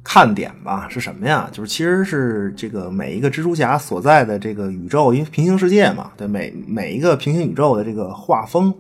[0.09, 1.49] 看点吧是什么呀？
[1.51, 8.73] 就是其实是这个每一个蜘蛛侠所在的这个宇宙，因为平行世界嘛，对每每一个平行宇宙的这个画风，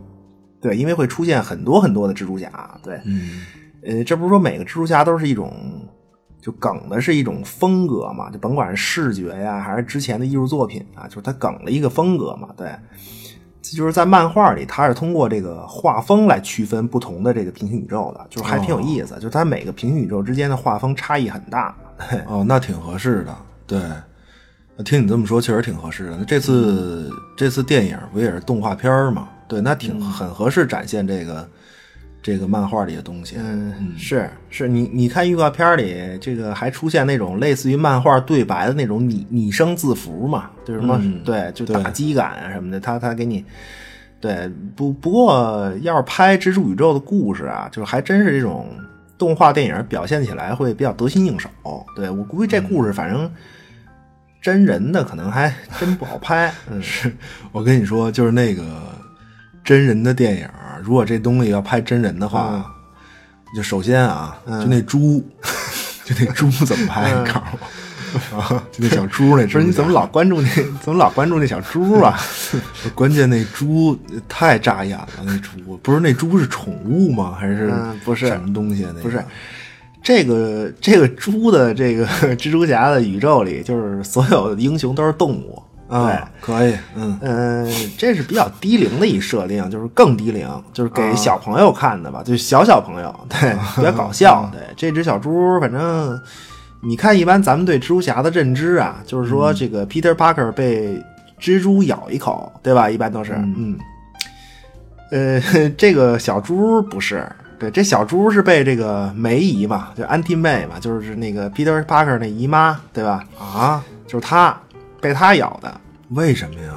[0.60, 3.44] 对，因为会出现很多很多的蜘蛛侠，对，嗯，
[3.82, 5.52] 呃，这不是说每个蜘蛛侠都是一种
[6.40, 8.30] 就梗的是一种风格嘛？
[8.30, 12.70] 就甭管是视觉呀，还是之前的艺术作品啊，就是它梗了一个风格嘛，对。
[13.74, 19.14] 就是在漫画里，它是通过这个画风来区分不同的这个平行宇宙的，就是还挺有意思。
[19.14, 21.74] 就是它每个平行宇宙之间的画风差异很大。
[22.26, 23.34] 哦，那挺合适的。
[23.66, 23.80] 对，
[24.84, 26.16] 听你这么说，确实挺合适的。
[26.18, 29.28] 那这次这次电影不也是动画片吗？
[29.48, 31.48] 对，那挺很合适展现这个。
[32.26, 43.44] 这个漫画里的东西，嗯，是是，你你看预告片里，这个还出现那种类似于漫画对白的那种拟拟声字符嘛，就是什么，对，就打击感啊什么的，他他给你，
[44.20, 48.66] 对，不不过要是拍蜘蛛宇宙的故事啊，就是还真是这种
[49.16, 51.48] 动画电影表现起来会比较得心应手。
[51.94, 53.30] 对我估计这故事反正
[54.42, 56.52] 真人的可能还真不好拍。
[56.68, 57.12] 嗯， 是
[57.52, 58.64] 我跟你说，就是那个
[59.62, 60.48] 真人的电影，
[60.82, 62.64] 如果这东西要拍真人的话，嗯
[63.56, 65.24] 就首先啊，就那猪，
[66.04, 67.10] 就那猪怎么拍？
[67.12, 67.56] 你告诉
[68.32, 70.04] 我啊，就那小猪那 不是你怎么老？
[70.06, 70.48] 关注那
[70.82, 72.18] 怎么老关注那小猪啊？
[72.94, 77.36] 关键那猪太扎眼了，那猪不是那猪是宠物吗？
[77.38, 78.90] 还是嗯不是什么东西啊？
[78.94, 79.24] 那个不是
[80.02, 85.62] 这个这个猪的这个蜘蛛侠的宇宙里，就是所有的英雄都是动物。
[85.88, 94.50] 对啊，，可以，嗯嗯，这是比较低龄的一设定，就是更低龄，就是给啊小朋友看的吧，就是小小朋友，对，比较搞笑。
[94.52, 96.20] 对，这只小猪，反正
[96.82, 101.02] 你看，一般咱们对蜘蛛侠的认知啊，就是说这个 Peter Parker 被
[101.40, 102.90] 蜘蛛咬一口，对吧？
[102.90, 103.78] 一般都是，嗯，
[105.10, 105.40] 呃，
[105.76, 107.24] 这个小猪不是。
[107.58, 113.24] 对，这小猪是被这个梅姨嘛，就 Auntie May 嘛，就是那个 Peter Parker 那姨妈，对吧？
[113.38, 114.54] 啊，就是她
[115.06, 116.72] 被他咬的，为什么呀？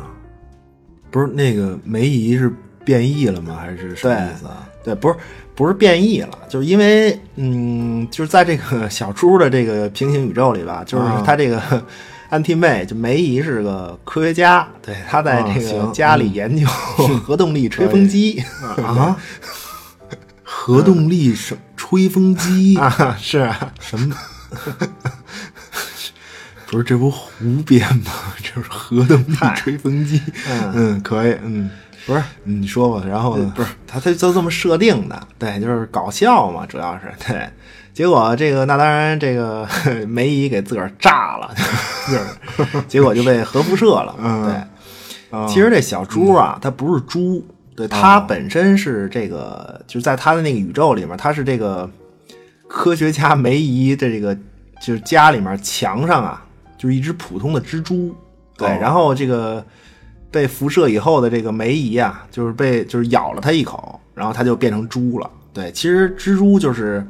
[1.10, 2.54] 不是那个梅姨是
[2.86, 3.58] 变异了吗？
[3.60, 4.70] 还是什么意思啊？
[4.84, 5.16] 对，不是
[5.56, 11.60] 不是变异了，就是因为嗯，就是在这个小猪的这个平行宇宙里吧，就是啊他这个
[12.30, 16.68] 安提妹就梅姨是个科学家，对，他在这个家里研究
[17.26, 18.44] 核动力吹风机
[18.86, 19.18] 啊，
[20.44, 24.16] 核动力什吹风机啊，是啊，什么？
[26.70, 27.28] 不是这不胡
[27.66, 28.12] 编吗？
[28.42, 30.22] 这是核动力吹风机。
[30.48, 31.70] 嗯嗯，可以，嗯，
[32.06, 33.06] 不是嗯你说吧。
[33.08, 33.52] 然后呢？
[33.56, 37.48] 不是他他就这么设定的，对，就是搞笑嘛，主要是对。
[37.92, 39.68] 结果这个那当然这个
[40.08, 41.54] 梅姨给自个儿炸了，
[42.08, 44.54] 就是 结果就被核辐射了，嗯对。
[45.38, 51.90] 啊其实这小猪啊，它不是猪，对，它本身是这个，就是在它的那个宇宙里面，它是这个
[52.68, 54.36] 科学家梅姨的这个
[54.82, 56.42] 就是家里面墙上啊，
[56.80, 58.16] 就是一只普通的蜘蛛，
[58.58, 59.64] 对，哦然后这个
[60.32, 65.30] 被辐射以后的这个梅姨啊，就是被就是咬了它一口，然后它就变成猪了。
[65.54, 67.06] 对，其实蜘蛛就是。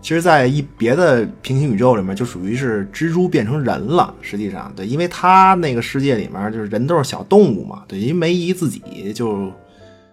[0.00, 4.12] 其实，在一别的平行宇宙里面，就属于是蜘蛛变成人了。
[4.20, 9.50] 实际上，对，因为它那个世界里面就是人都是小动物嘛，对，因为梅姨自己就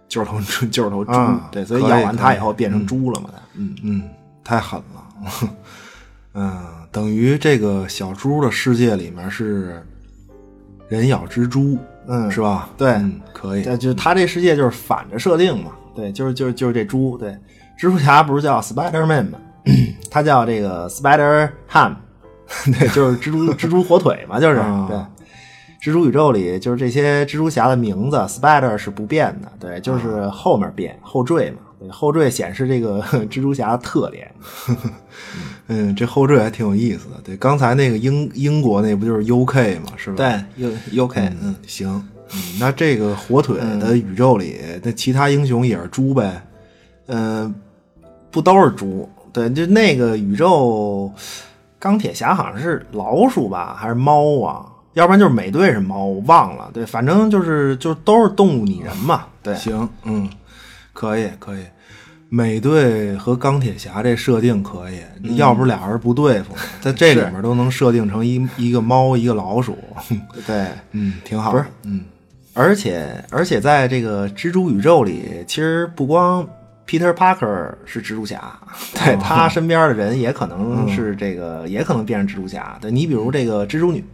[0.08, 4.04] 就是头就是头猪，啊对，所以咬完它以以后变成猪了嘛，它，嗯，嗯，
[4.46, 5.50] 太狠了。
[6.36, 9.82] 嗯，等于这个小猪的世界里面是
[10.90, 11.78] 人咬蜘蛛，
[12.08, 12.70] 嗯是吧？
[12.78, 13.64] 对嗯，可以。
[13.64, 17.32] 对，就是它这世界就是反着设定嘛，对，就是就是就是这猪，对，
[17.80, 19.38] 蜘蛛侠不是叫 Spider Man 吗？
[20.12, 21.96] 他叫这个 Spider Ham，
[22.78, 24.98] 对，就是蜘蛛 蜘蛛火腿嘛，就是、啊对。
[25.82, 34.32] 蜘蛛宇宙里就是这些蜘蛛侠的名字，Spider 是不变的，对，就是后面变后缀嘛，对，后缀显示这个 蜘蛛侠的特点。
[35.68, 37.16] 嗯，这后缀还挺有意思的。
[37.24, 40.18] 对，刚才那个英英国那不就是 UK 嘛，是吧？
[40.18, 42.10] 对，U UK，嗯，嗯，行。
[42.34, 46.42] 嗯，那这个火腿的宇宙里，那其他英雄也是猪呗？
[47.08, 47.54] 嗯，
[48.30, 49.10] 不都是猪？
[49.34, 51.12] 对，就那个宇宙，
[51.80, 54.66] 钢铁侠好像是老鼠吧，还是猫啊？
[54.94, 56.70] 要不然就是美队是猫，我忘了。
[56.74, 59.26] 对，反正就是就都是动物拟人嘛。
[59.42, 60.30] 对，行，嗯，
[61.02, 61.64] 可以，可以。
[62.30, 69.78] 美队和钢铁侠这设定可以，要不俩人不对付， 在这里面都能设定成一一个猫一个老鼠，
[70.48, 71.52] 对， 嗯，挺好。
[71.52, 72.06] 不是，嗯，
[72.54, 76.48] 而且而且在这个蜘蛛宇宙里，其实不光
[76.88, 78.58] Peter Parker 是蜘蛛侠，
[78.94, 82.78] 对、他身边的人也可能是这个，也可能变成蜘蛛侠。
[82.80, 84.06] 对你比如这个蜘蛛女，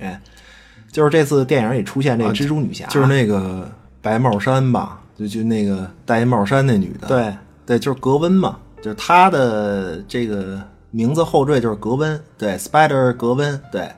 [0.91, 3.69] 就是这次电影里出现这个蜘蛛女侠，就是那个
[4.02, 7.34] 白帽衫吧，就就那个戴一帽衫那女的，对
[7.65, 13.89] 对，就是格温嘛，就是她的这个名字后缀就是格温，对，Spider 格温，对。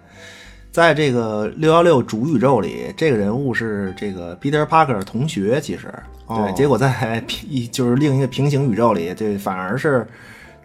[0.72, 5.92] 在这个六幺六主宇宙里，这个人物是这个 Peter Parker 同学，其实
[6.28, 10.08] 对，哦结果在平就是另一个平行宇宙里，对反而是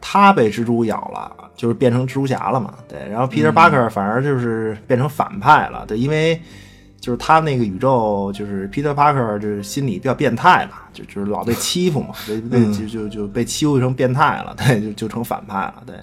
[0.03, 6.39] 他被蜘蛛咬了，就是变成蜘蛛侠了嘛，对，然后 Peter Parker 反而就是变成反派了，对，因为
[7.05, 15.95] 就是他那个宇宙，就是 Peter Parker 就是心理比较变态嘛，就就是老被欺负嘛， 被被就就就被欺负成变态了， 对，就就成反派了，对。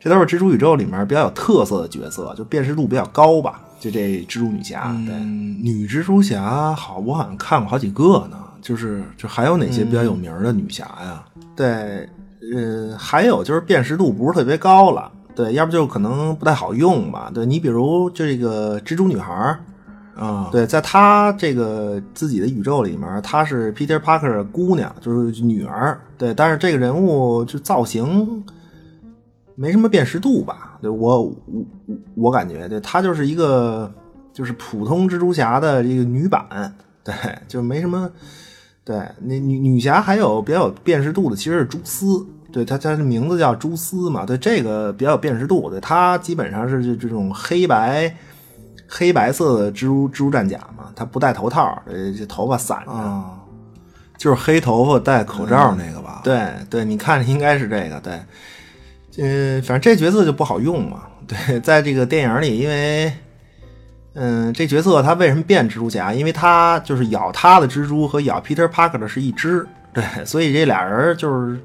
[0.00, 3.60] 这都是蜘蛛宇宙里面比较有特色的角色，就辨识度比较高吧。
[3.78, 8.38] 就这蜘蛛女侠，对，嗯，女蜘蛛侠好，我好像看过好几个呢。
[8.62, 11.22] 就是就还有哪些比较有名的女侠呀？
[11.54, 12.08] 对，
[12.54, 17.30] 呃，还有就是辨识度不是特别高了，对，要不就可能不太好用吧。
[17.34, 19.54] 对你比如这个蜘蛛女孩
[20.16, 28.44] 啊，对，在她这个自己的宇宙里面，她是 Peter Parker 的姑娘，就是女儿，对，但是这个人物就造型
[29.54, 30.78] 没什么辨识度吧？
[30.80, 31.34] 对我我
[32.14, 33.92] 我感觉，对她就是一个
[34.32, 37.14] 就是普通蜘蛛侠的这个女版，对，
[37.48, 38.10] 就没什么。
[38.84, 48.14] 对，那女女侠还有比较有辨识度的其实是蛛丝，对她她的名字叫蛛丝嘛，对这个比较有辨识度，对她基本上是这这种黑白
[48.88, 52.92] 黑白色的蜘蛛蜘蛛战甲嘛，他不戴头套，呃，这头发散着。
[52.92, 53.40] 啊，
[54.16, 56.20] 就是黑头发戴口罩那个吧？
[56.22, 58.20] 对对，你看着应该是这个，对，
[59.18, 61.02] 嗯，反正这角色就不好用嘛。
[61.26, 63.10] 对，在这个电影里，因为，
[64.12, 66.12] 嗯，这角色他为什么变蜘蛛侠？
[66.12, 71.58] 因为他就是咬他的蜘蛛和咬 Peter Parker 的是一只，对，所以这俩人就是，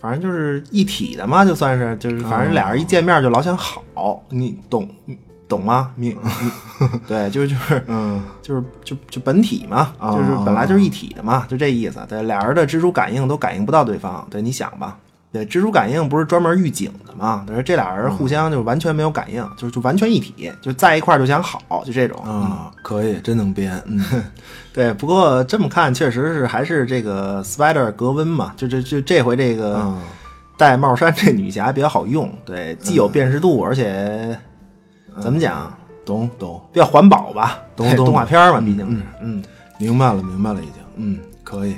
[0.00, 5.16] 反正就是一体的嘛，就算是，就是反正俩人一见面就老想好，你懂你
[5.52, 5.90] 懂吗？
[5.96, 6.16] 明，
[7.06, 12.00] 对，就是就是，嗯，就是就就本体嘛，啊就是本来就是一体的嘛，就这意思。
[12.08, 14.26] 对，俩人的蜘蛛感应都感应不到对方。
[14.30, 14.96] 对，你想吧，
[15.32, 17.44] 对，蜘蛛感应不是专门预警的嘛？
[17.46, 22.18] 但是这俩人互相就完全没有感应，就是就完全一体，就在一块儿就想好，就这种。
[22.24, 24.02] 啊，可以，真能编，嗯，
[24.72, 30.00] 对，不过这么看，确实是还是这个 Spider 格温嘛，就这就这回这个嗯
[30.58, 34.38] 戴帽衫这女侠比较好用，对，既有辨识度，而且
[35.20, 35.72] 怎么讲，
[36.04, 38.06] 懂懂，比较环保吧，对 懂懂。
[38.06, 39.42] 动画片嘛，毕竟是，嗯。
[39.78, 41.76] 明白了，明白了，已经，嗯，可以。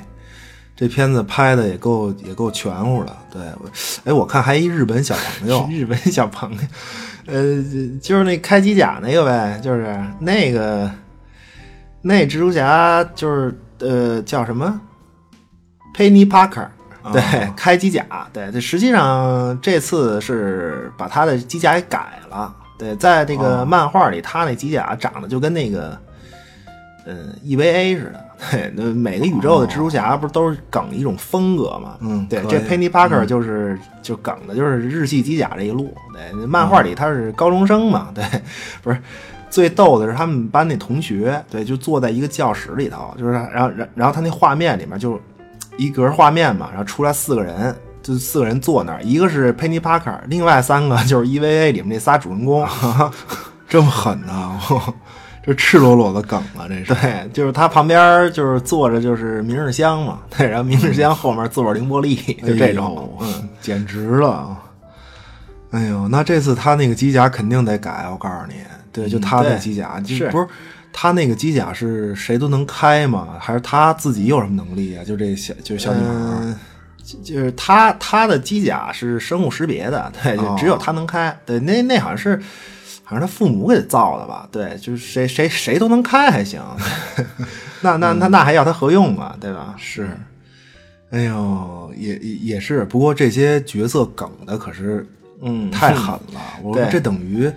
[0.75, 3.69] 这片子拍的也够也够全乎的，对，我
[4.03, 6.59] 哎，我看还一日本小朋友， 日本小朋友，
[7.25, 7.63] 呃，
[8.01, 10.91] 就是那开机甲那个呗，就是那个
[12.01, 14.79] 那蜘蛛侠，就是呃叫什么
[15.95, 16.67] ，Penny Parker，
[17.11, 25.97] 对，开机甲，对，这实际上这次是把他的机甲给改了，对，在这个漫画里，他那机甲长得就跟那个。
[27.07, 31.97] 嗯，EVA 似的，对，那每个宇宙的蜘蛛侠不是都是梗一种风格嘛？
[31.99, 35.93] 嗯对这 Penny Parker 就是、就梗的就是日系机甲这一路。
[36.11, 38.09] 对，漫画里他是高中生嘛？
[38.15, 38.25] 对，
[38.81, 38.99] 不是
[39.51, 45.21] 最逗的是他们班那同学，对，就坐在一个教室里头，就是然后然然后他那画面里面就
[45.77, 47.75] 一格画面嘛，然后出来四个人。
[48.05, 52.63] 就四个人坐那儿，一个是 Penny Parker，另外三个就是 EVA 里面那仨主人公。
[53.67, 54.59] 这么狠呢、
[55.43, 56.93] 这赤裸裸的梗啊，这是。
[56.93, 64.55] 对，就是他旁边就是坐着就是明日香嘛，对，然后明日香后面坐着凌波丽，就这种，哎呦，简直了！
[65.71, 68.53] 哎呦，那这次他那个机甲肯定得改，我告诉你，
[68.91, 70.47] 对，就他的机甲，就是不是
[70.93, 73.29] 他那个机甲是谁都能开吗？
[73.39, 75.03] 还是他自己有什么能力啊？
[75.03, 76.55] 就这小就小女孩
[77.05, 82.41] 就就是他他的机甲是生物识别的，对，就哦只有他能开，对，那那好像是
[83.03, 86.59] 好像他父母给造的吧，对，就是谁谁谁都能开还行，
[87.81, 89.75] 那那那那还要他何用啊，对吧？
[89.77, 90.09] 是。
[91.11, 95.07] 哎呦，也也也是，不过这些角色梗的可是，
[95.41, 96.41] 嗯太狠了。
[96.63, 97.49] 我说对这等于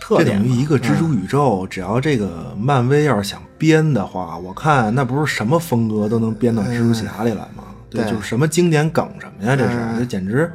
[0.00, 7.64] 特这等于一个蜘蛛宇宙，只要这个漫威要是想编的话，我看那不是什么风格都能编到蜘蛛侠里来吗？
[7.90, 10.52] 对，对就是什么经典梗什么呀，这是，嗯这简直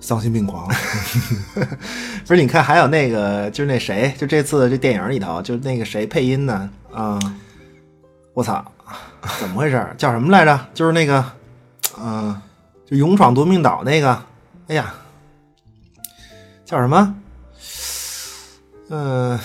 [0.00, 0.66] 丧心病狂。
[2.26, 6.68] 不是，你看还有那个，就是那谁，就这次这电影里头，就那个谁配音呢？
[6.92, 7.18] 啊，
[8.34, 8.64] 我操，
[9.38, 9.86] 怎么回事？
[9.98, 10.58] 叫什么来着？
[10.74, 11.24] 就是那个，
[11.98, 12.40] 嗯，
[12.86, 14.22] 就勇闯夺命岛那个，
[14.68, 14.94] 哎呀，
[16.64, 17.14] 叫什么？
[18.94, 19.38] 嗯、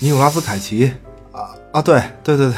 [0.00, 0.92] 尼古拉斯凯奇
[1.30, 2.56] 啊啊，对对对对，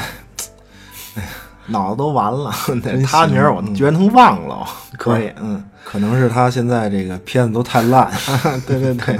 [1.16, 1.29] 哎呀，
[1.69, 2.51] 脑子都完了。
[3.07, 4.66] 他名儿我居然能忘了，
[4.97, 8.11] 可以，嗯，可能是他现在这个片子都太烂，
[8.66, 9.19] 对对对，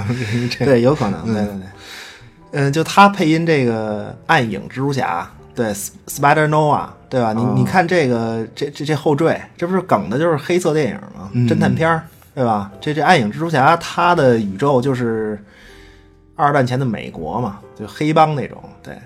[0.65, 1.61] 对，有可能，对对对，
[2.51, 5.73] 嗯，就他配音这个暗影蜘蛛侠，对
[6.07, 7.33] ，Spider Nova，对吧？
[7.33, 11.29] 你你看这个这这这后缀，这不是梗的就是黑色电影吗？
[11.47, 12.71] 侦探片儿，对吧？
[12.81, 15.37] 这这暗影蜘蛛侠，他的宇宙就是
[16.35, 19.01] 二战前的美国嘛，就黑帮那种，对，啊，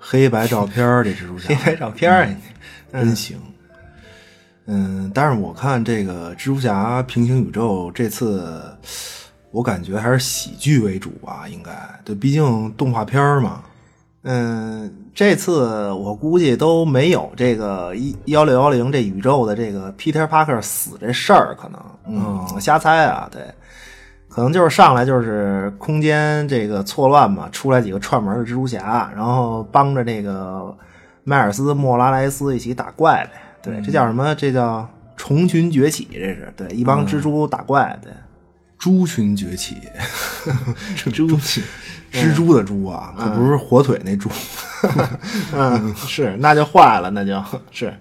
[0.00, 1.48] 黑白照片儿这蜘蛛侠。
[1.48, 2.28] 黑白照片儿，
[2.90, 3.38] 真行。
[4.66, 8.62] 嗯，但是我看这个蜘蛛侠平行宇宙这次，
[9.50, 11.72] 我感觉还是喜剧为主吧，应该。
[12.04, 13.62] 对，毕竟动画片儿嘛。
[14.22, 23.42] 嗯，这次我估计都没有这个一幺六幺零这宇宙的这个 Peter Parker 死这事儿，可能，嗯，我瞎猜啊，对，
[24.30, 30.72] 可能就是上来就是空间这个错乱嘛，出来几个串门的蜘蛛侠，然后帮着这个
[31.24, 34.32] 迈尔斯莫拉莱斯一起打怪呗，对，这叫什么？
[34.36, 38.12] 这叫虫群崛起，这是对，一帮蜘蛛打怪，对，
[38.78, 39.76] 猪群崛起，
[41.12, 41.62] 猪群，
[42.12, 44.30] 蜘蛛的猪啊，可不是火腿那猪。
[45.52, 47.92] 嗯，是，那就坏了，那就是。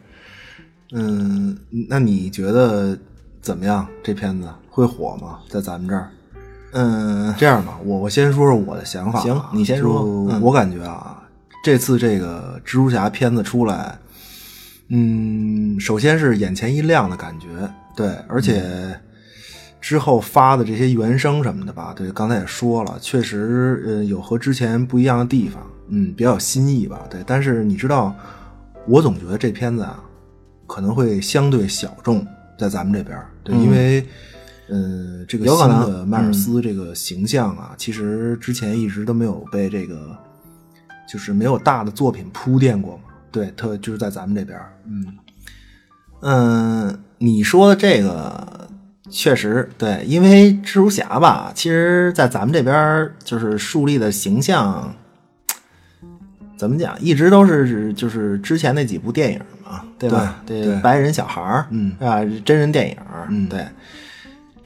[0.92, 1.58] 嗯，
[1.90, 2.98] 那你觉得
[3.42, 3.88] 怎么样？
[4.04, 5.40] 这片子会火吗？
[5.50, 6.10] 在咱们这儿？
[6.72, 9.24] 嗯，这样吧，我我先说说我的想法啊。
[9.24, 11.24] 行你先说嗯我感觉啊，
[11.64, 13.98] 这次这个蜘蛛侠片子出来，
[14.90, 17.48] 嗯，首先是眼前一亮的感觉，
[17.96, 18.64] 对，而且
[19.82, 27.24] 之后发的这些原声什么的吧，对，刚才也说了，确实呃有和之前不一样的地方，嗯，比较有新意吧，对。
[27.26, 28.16] 但是你知道，
[28.88, 30.04] 我总觉得这片子啊，
[30.68, 32.24] 可能会相对小众，
[32.60, 34.06] 在咱们这边儿，对，因为。
[34.70, 40.16] 呃，这个新的迈尔斯这个形象啊，其实之前一直都没有被这个，
[41.12, 43.04] 就是没有大的作品铺垫过嘛。
[43.32, 45.06] 对，特就是在咱们这边儿，嗯，
[46.22, 48.68] 嗯，你说的这个
[49.10, 54.94] 确实对，因为蜘蛛侠吧，其实在咱们这边儿就是树立的形象，
[56.58, 60.42] 怎么讲，一直都是就是之前那几部电影嘛，对吧？
[60.46, 62.98] 对对白人小孩儿，嗯啊，真人电影，
[63.30, 63.66] 嗯对。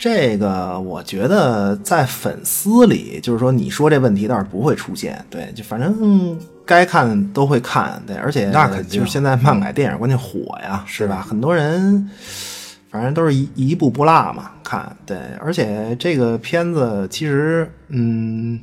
[0.03, 11.25] 这个我觉得在粉丝里，就是说你说这问题倒是不会出现，对，就反正该看都会看，对，而且那肯定就是现在漫改电影关键火呀，是吧？
[11.25, 12.09] 很多人
[12.91, 18.59] 反正都是一一步不落嘛，看对，而且这个片子其实，嗯，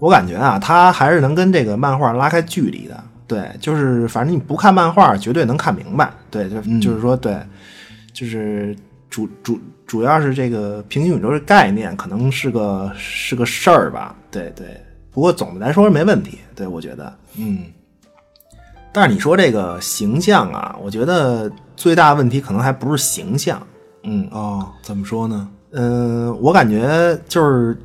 [0.00, 7.38] 我感觉啊，它还是能跟这个漫画拉开距离的，对，就是反正你不看漫画，绝对能看明白，对，就、就是说，对，
[8.12, 8.74] 就是
[9.10, 14.80] 主主主要是这个平行宇宙这概念，可能是个是个事儿吧，对对，
[15.10, 17.64] 不过总的来说是没问题，对我觉得，嗯，
[18.92, 23.64] 但是你说这个形象啊，我觉得最大问题可能还不是形象，
[24.02, 24.28] 嗯。
[24.30, 25.48] 哦，怎么说呢？
[25.76, 27.76] 嗯、我感觉就是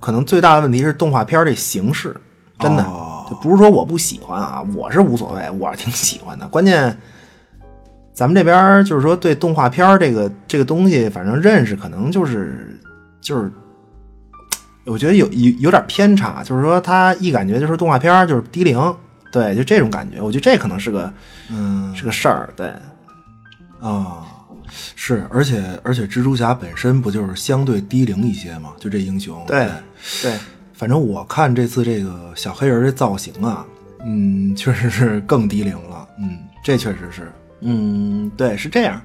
[0.00, 2.16] 可能最大的问题是动画片这形式，
[2.58, 3.24] 真的、哦。
[3.30, 6.46] 就不是说我不喜欢啊，我是无所谓，我是挺喜欢的。
[6.48, 6.98] 关键
[8.12, 12.78] 咱们这边就是说对动画片这个这个东西，反正认识可能就是
[13.20, 13.50] 就是。
[14.84, 18.76] 我觉得有有有点偏差，就是说他一感觉就是动画片儿就是低龄，
[19.30, 20.20] 对，就这种感觉。
[20.20, 21.14] 我觉得这可能是个
[21.48, 22.66] 嗯是个事儿，对，
[23.80, 24.26] 啊，
[24.96, 28.70] 是，而且而且蜘蛛侠本身不就是相对低龄一些嘛？
[28.76, 29.68] 就这英雄，对
[30.20, 30.36] 对，
[30.72, 33.64] 反正我看这次这个小黑人这造型啊，
[34.04, 37.30] 嗯，确实是更低龄了，嗯，这确实是，
[37.62, 39.00] 嗯，对，是这样。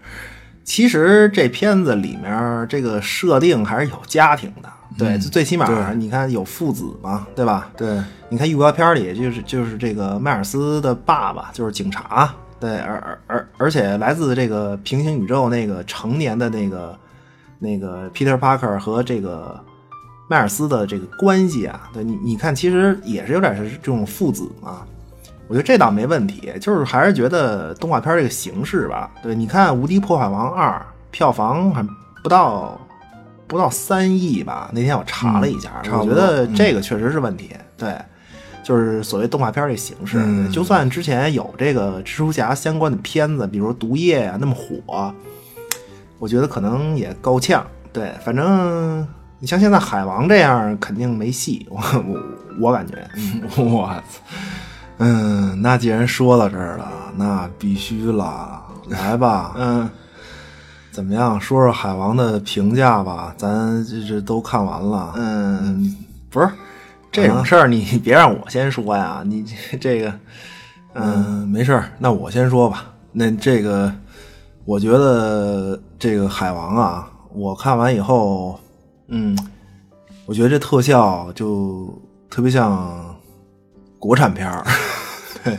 [0.64, 7.72] 其实这片子里面这个设定还是有家庭的，对，最起码你看有父子嘛，对吧？
[7.78, 17.00] 对，你看预告片里就是就是这个迈尔斯的爸爸就是警察，对，而而而而且来自这个平行宇宙那个成年的那个
[17.60, 19.58] 那个 Peter Parker 和这个
[20.30, 24.86] 迈尔斯的这个关系啊，对你你看其实也是有点是这种父子嘛。
[25.48, 30.70] 我觉得这倒没问题，就是还是觉得动画片这个形式吧，对，你看《无敌破坏王二》
[31.12, 31.82] 票房还
[32.22, 32.80] 不到
[33.48, 34.70] 不到三亿吧？
[34.74, 37.52] 那天我查了一下，我觉得这个确实是问题。
[37.78, 37.98] 对，
[38.64, 45.14] 就是所谓动画片这形式，嗯就算之前有这个蜘蛛侠相关的片子，比如《毒液》啊那么火，
[46.20, 47.66] 我觉得可能也够呛。
[47.94, 49.08] 对，反正
[49.40, 51.66] 你像现在海王这样，肯定没戏。
[51.70, 52.20] 我我
[52.60, 52.98] 我感觉，
[53.56, 54.22] 我操，
[54.98, 59.90] 嗯，那既然说到这儿了，那必须了， 来吧，嗯。
[60.92, 61.40] 怎么样？
[61.40, 65.96] 说说海王的评价吧，咱这这都看完了，嗯，
[66.32, 66.50] 不是
[67.12, 69.22] 这种事儿，你别让我先说呀。
[69.24, 70.12] 你这这个，
[70.96, 72.86] 嗯，没事儿，那我先说吧。
[73.12, 73.94] 那这个，
[74.66, 78.60] 我觉得这个海王啊，我看完以后，
[79.10, 79.38] 嗯
[80.26, 81.94] 我觉得这特效就
[82.28, 83.07] 特别像
[84.00, 84.64] 国产片儿，
[85.44, 85.56] 对，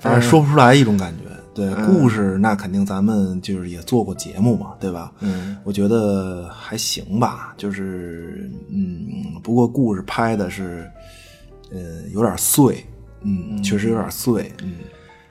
[0.00, 1.24] 反正说不出来一种感觉。
[1.54, 5.10] 对，故事那肯定咱们就是也做过节目嘛，对吧？
[5.20, 10.86] 嗯，我觉得还行吧，就是嗯，不过故事拍的是
[11.72, 11.78] 呃
[12.12, 12.84] 有点碎，
[13.22, 14.74] 嗯，确实有点碎，嗯。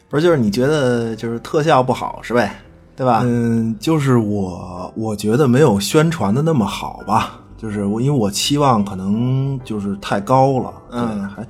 [0.10, 2.56] 不是，就是你觉得就是特效不好是呗？
[2.96, 3.22] 对吧？
[3.24, 11.46] 嗯，就是我我觉得没有宣传的那么好吧，就是我因为我期望可能就是太高了，对，嗯还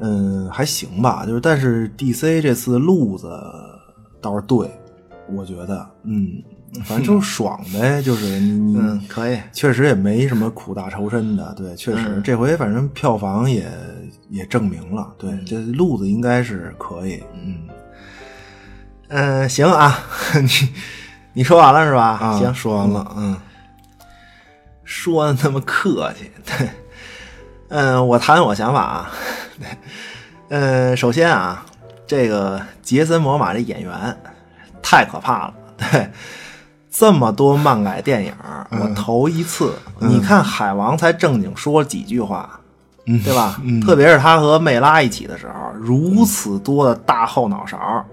[0.00, 3.28] 嗯还行吧，就是但是 DC 这次路子
[4.20, 4.70] 倒是对，
[5.28, 6.42] 我觉得嗯，
[6.84, 9.38] 反正就是爽呗，就是嗯，可以。
[9.52, 13.66] 确实也没什么苦大仇深的，对，确实、嗯这回反正票房也
[14.30, 17.56] 也证明了，对，这路子应该是可以，嗯。
[19.08, 19.98] 嗯，行啊，
[20.42, 20.48] 你
[21.34, 22.18] 你说完了是吧？
[22.20, 23.36] 啊，行，说完了，嗯
[24.82, 26.68] 说的那么客气，对，
[27.68, 29.10] 嗯，我谈我想法啊，
[29.58, 29.68] 对，
[30.48, 31.64] 嗯，首先啊，
[32.06, 33.92] 这个杰森·摩玛这演员
[34.82, 36.10] 太可怕了，对，
[36.90, 38.32] 这么多漫改电影，
[38.70, 42.60] 我头一次，你看海王才正经说几句话，
[43.24, 43.60] 对吧？
[43.84, 48.04] 特别是他和梅拉一起的时候，如此多的大后脑勺，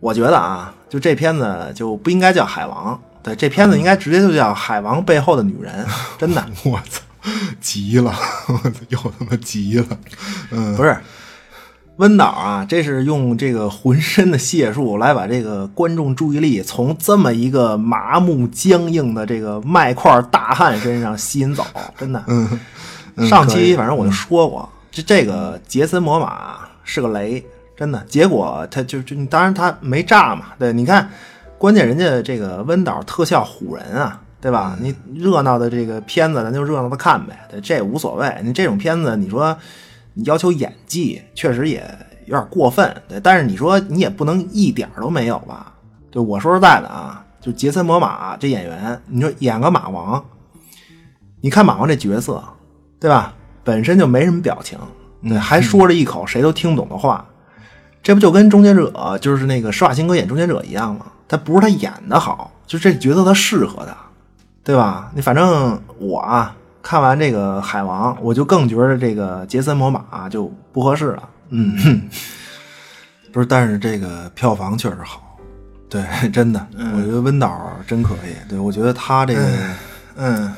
[0.00, 5.84] 我觉得啊，就这片子就不应该叫海王，对，这片子应该直接就叫海王背后的女人，
[6.18, 6.44] 真的。
[6.64, 7.02] 我操，
[7.60, 8.14] 急了，
[8.48, 9.86] 我，又他妈急了。
[10.50, 10.96] 嗯，不是，
[11.96, 21.64] 温导啊，这是用这个浑身的解数来把这个观众注意力从这么一个麻木僵硬的这个麦块大汉身上吸引走，
[21.96, 22.22] 真的。
[22.26, 22.60] 嗯
[23.16, 27.44] 嗯上期反正我就说过，这这个杰森摩马是个雷，
[27.76, 28.04] 真的。
[28.08, 31.08] 结果他就就当然他没炸嘛，对，你看，
[31.56, 34.76] 关键人家这个温导特效唬人啊，对吧？
[34.78, 38.30] 你热闹的这个片子咱就热闹的看呗，对，这无所谓。
[38.44, 39.56] 你这种片子，你说
[40.12, 41.82] 你要求演技，确实也
[42.26, 43.18] 有点过分，对。
[43.18, 45.72] 但是你说你也不能一点都没有吧？
[46.10, 50.22] 对，我说实在的啊，就杰森摩马这演员，你说演个马王，
[51.40, 52.44] 你看马王这角色，
[53.00, 53.32] 对吧？
[53.64, 54.78] 本身就没什么表情，
[55.26, 57.26] 对，还说着一口谁都听不懂的话，
[58.02, 61.06] 这不就跟终结者，就是那个施瓦辛格演终结者一样吗？
[61.26, 63.96] 他不是他演的好，就这角色他适合他，
[64.64, 65.12] 对吧？
[65.14, 71.28] 你反正我啊，看完这个海王，我就更觉得这个杰森摩马就不合适了。
[71.50, 72.08] 嗯，
[73.30, 75.38] 不是，但是这个票房确实好，
[75.88, 78.48] 对，真的，我觉得温导真可以。
[78.48, 79.40] 对我觉得他这个，
[80.16, 80.52] 嗯，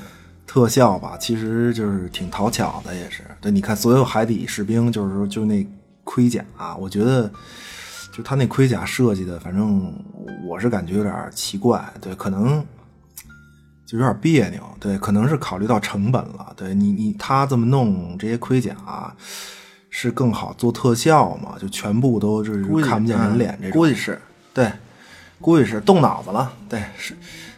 [0.47, 3.25] 特效吧，其实就是挺讨巧的，也是。
[3.41, 5.67] 对，你看所有海底士兵，就是说，就那
[6.05, 6.45] 盔甲、
[6.79, 7.31] 我觉得
[8.13, 9.93] 就他那盔甲设计的，反正
[10.49, 12.65] 我是感觉有点奇怪，对，可能
[13.87, 18.77] 就有点别扭，对，可能是考虑到成本了，对你你他这么弄这些盔甲。
[19.89, 21.55] 是更好做特效嘛？
[21.59, 23.81] 就全部都就是看不见人脸这种。
[23.81, 24.21] 估计是
[24.53, 24.71] 对，
[25.41, 26.53] 估计是动脑子了。
[26.69, 27.17] 对，是，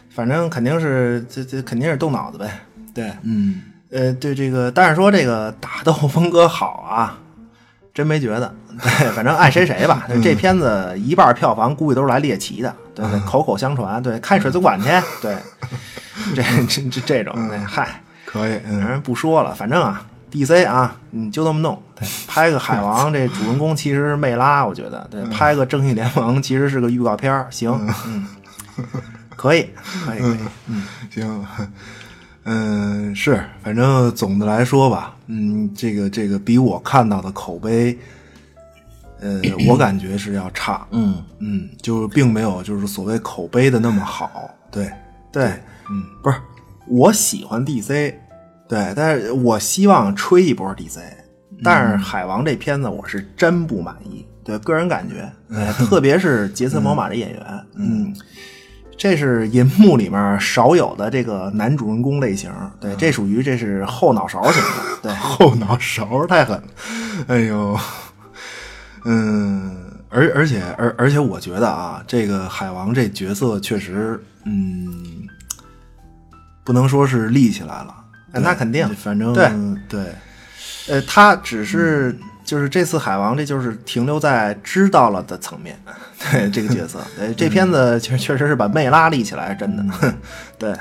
[0.09, 2.61] 反正肯定是这这肯定是动脑子呗。
[2.93, 7.19] 对，嗯，呃，对这个，但是说这个打斗风格好啊，
[7.99, 8.51] 真没觉得。
[8.81, 10.07] 对，反正爱谁谁吧。
[10.23, 14.01] 这片子一半票房估计都是来猎奇的，对对，口口相传。
[14.01, 14.87] 对，看水族馆去。
[15.21, 15.35] 对，
[16.33, 20.05] 这这这这种，对，嗨，可以，嗯，人不说了，反正啊。
[20.31, 20.63] D.C.
[20.63, 27.71] 啊，你就这么弄，对，拍个海王， 这主人公其实是魅拉，我觉得，对，拍个正义联盟其实是个预告片，行，
[28.05, 28.27] 嗯，
[29.35, 29.71] 可以，
[30.05, 30.37] 可以，可以，
[30.67, 31.47] 嗯，行，
[32.43, 37.97] 嗯，是，反正总的来说吧，嗯，这个这个比我看到的口碑，
[39.19, 41.23] 呃，我感觉是要差，嗯。
[41.41, 44.91] 嗯，就并没有就是所谓口碑的那么好，对，
[45.31, 45.45] 对，
[45.89, 46.37] 嗯，不是，
[46.87, 48.19] 我喜欢 D.C.
[48.67, 50.99] 对，但是我希望吹一波 DC，
[51.63, 58.13] 但是海王这片子我是真不满意，对个人感觉，对，特别是杰森·魔马这演员，嗯，
[58.99, 66.63] 这是银幕里面少有的这个男主人公类型，对，这属于这是后脑勺型的，对， 后脑勺太狠了，
[67.29, 67.79] 哎呦，
[69.05, 69.73] 嗯，
[70.09, 74.93] 而而且而而且我觉得啊，这个海王这角色确实，嗯，
[76.65, 77.95] 不能说是立起来了。
[78.33, 79.49] 那肯定，反正对
[79.87, 80.13] 对，
[80.89, 82.13] 呃，他只是
[82.49, 85.79] 就是这次海王，这就是停留在知道了的层面，
[86.31, 89.85] 对这个角色，对这片子确确实是把魅拉立起来，真的，
[90.57, 90.75] 对，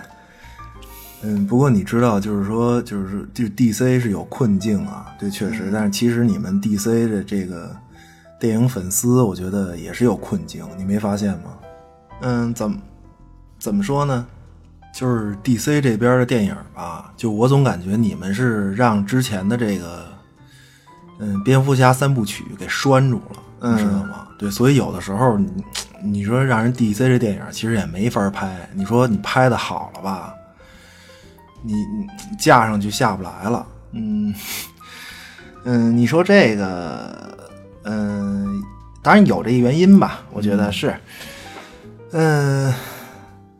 [1.21, 7.77] 嗯，不过你知道，就是说，就是，就 DC 是有困境啊，这确实，但是其实你们 DC 的这个
[8.41, 11.59] 电影粉丝，我觉得也是有困境，你没发现吗？
[12.23, 12.79] 嗯，怎么
[13.59, 14.27] 怎么说呢？
[14.95, 20.07] 就是 DC 这边的电影吧，就我总感觉你们是让之前的这个，
[21.19, 24.29] 嗯，蝙蝠侠三部曲给拴住了，你知道吗？
[24.39, 25.65] 对，所以有的时候你
[26.03, 30.35] 你说让人 DC 这电影其实也没法拍，你说你拍的好了吧，
[31.63, 32.07] 你你
[32.39, 34.35] 架上去下不来了，嗯
[35.65, 37.49] 嗯，你说这个，
[37.85, 38.63] 嗯，
[39.03, 40.95] 当然有这个原因吧，我觉得是，
[42.13, 42.73] 嗯。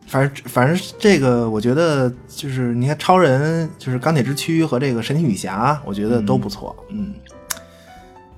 [0.07, 6.75] 反正反正这个，我觉得就是你看超人，就是钢铁之躯和这个神奇女侠，我觉得都不错。
[6.89, 7.13] 嗯，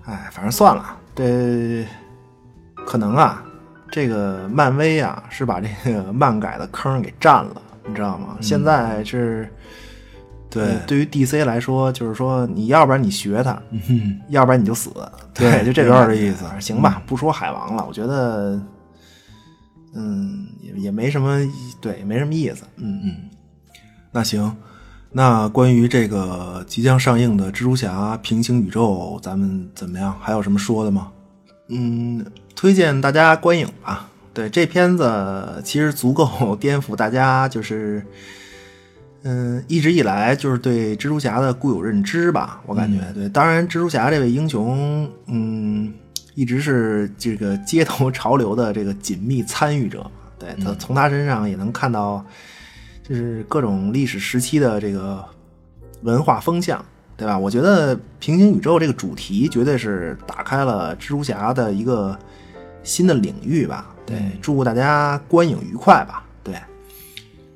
[0.06, 1.86] 哎，反正算了，这
[2.86, 3.44] 可能啊，
[3.90, 8.38] 这个漫威啊是把这个漫改的坑给占了，你知道吗？
[8.42, 9.48] 现在是，
[10.50, 14.92] 对，对于 DC 来说，就是说你要不然你学他，嗯，要不然你就死，
[15.34, 16.46] 对，就这有点这意思。
[16.60, 18.62] 行吧，不说海王了，我觉得。
[19.94, 21.38] 嗯，也也没什么，
[21.82, 22.64] 对，没什么意思。
[22.78, 23.30] 嗯嗯，
[24.10, 24.56] 那行，
[25.14, 30.18] 那关于这个即将上映的蜘蛛侠平行宇宙，咱们怎么样？
[30.22, 31.12] 还有什么说的吗？
[31.68, 34.08] 嗯，推荐大家观影吧。
[34.34, 38.02] 对这片子其实足够颠覆大家，就是
[39.24, 42.62] 嗯，一直以来就是对蜘蛛侠的固有认知吧。
[42.66, 45.94] 我感觉对，当然蜘蛛侠这位英雄，嗯，
[46.36, 50.10] 一直是这个街头潮流的这个紧密参与者。
[50.40, 52.26] 对他从他身上也能看到，
[53.12, 55.24] 就是各种历史时期的这个
[56.04, 56.84] 文化风向。
[57.18, 57.38] 对吧？
[57.38, 62.18] 我觉得平行宇宙这个主题绝对是打开了蜘蛛侠的一个
[62.82, 63.94] 新的领域吧。
[64.08, 66.26] 对，祝大家观影愉快吧。
[66.44, 66.56] 对，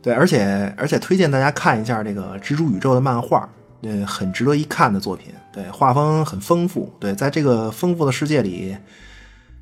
[0.03, 3.49] 对，而且而且推荐大家看一下这个蜘蛛宇宙的漫画，
[3.82, 5.34] 嗯，很值得一看的作品。
[5.51, 6.93] 对，画风很丰富。
[6.99, 8.78] 对，在这个丰富的世界里，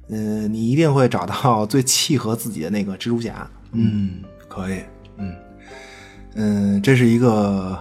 [0.10, 3.50] 嗯，你一定会找到最契合自己的那个蜘蛛侠。
[3.72, 4.82] 嗯，可以。
[6.36, 7.78] 嗯嗯，这是一个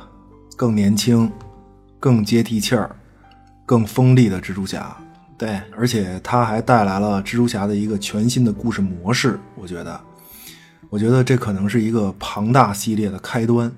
[0.57, 1.30] 更年轻。
[2.00, 2.90] 更接地气儿、
[3.64, 4.96] 更锋利的蜘蛛侠，
[5.38, 9.38] 对，而且他还带来了蜘蛛侠的一个全新的故事模式。
[9.55, 10.00] 我觉得，
[10.90, 13.70] 我觉得这可能是一个庞大系列的开端。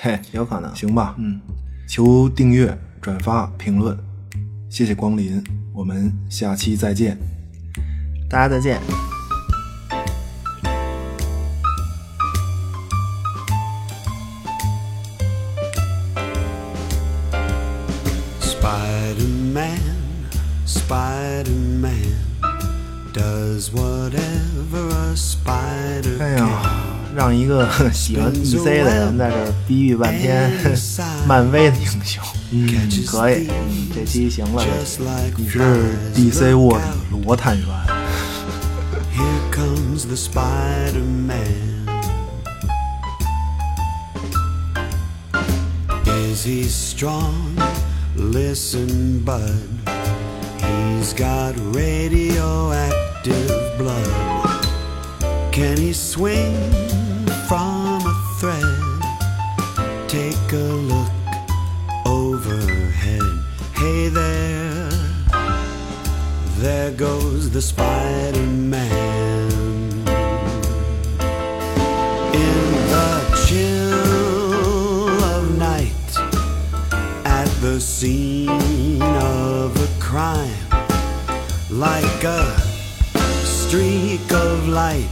[0.00, 1.16] 对，有可能，行吧？
[1.18, 1.40] 嗯，
[1.88, 3.98] 求订阅、转发、评论，
[4.70, 7.18] 谢谢光临，我们下期再见，
[8.30, 8.80] 大家再见。
[26.18, 26.48] 哎呀，
[27.14, 30.50] 让一个喜欢 DC 的人在这儿逼逼半天
[31.26, 32.66] 漫威的英雄，嗯，
[33.04, 33.48] 可以，
[33.94, 34.64] 这期行了。
[35.36, 35.58] 你是
[36.14, 36.84] DC 卧底
[37.22, 37.66] 罗探员。
[48.32, 49.68] Listen, bud,
[50.58, 54.64] he's got radioactive blood.
[55.52, 56.56] Can he swing
[57.46, 58.64] from a thread?
[60.08, 61.12] Take a look
[62.06, 63.44] overhead.
[63.74, 64.90] Hey there,
[66.58, 69.03] there goes the Spider Man.
[81.74, 82.56] Like a
[83.44, 85.08] streak of light.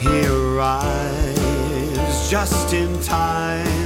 [0.00, 3.85] He arrives just in time.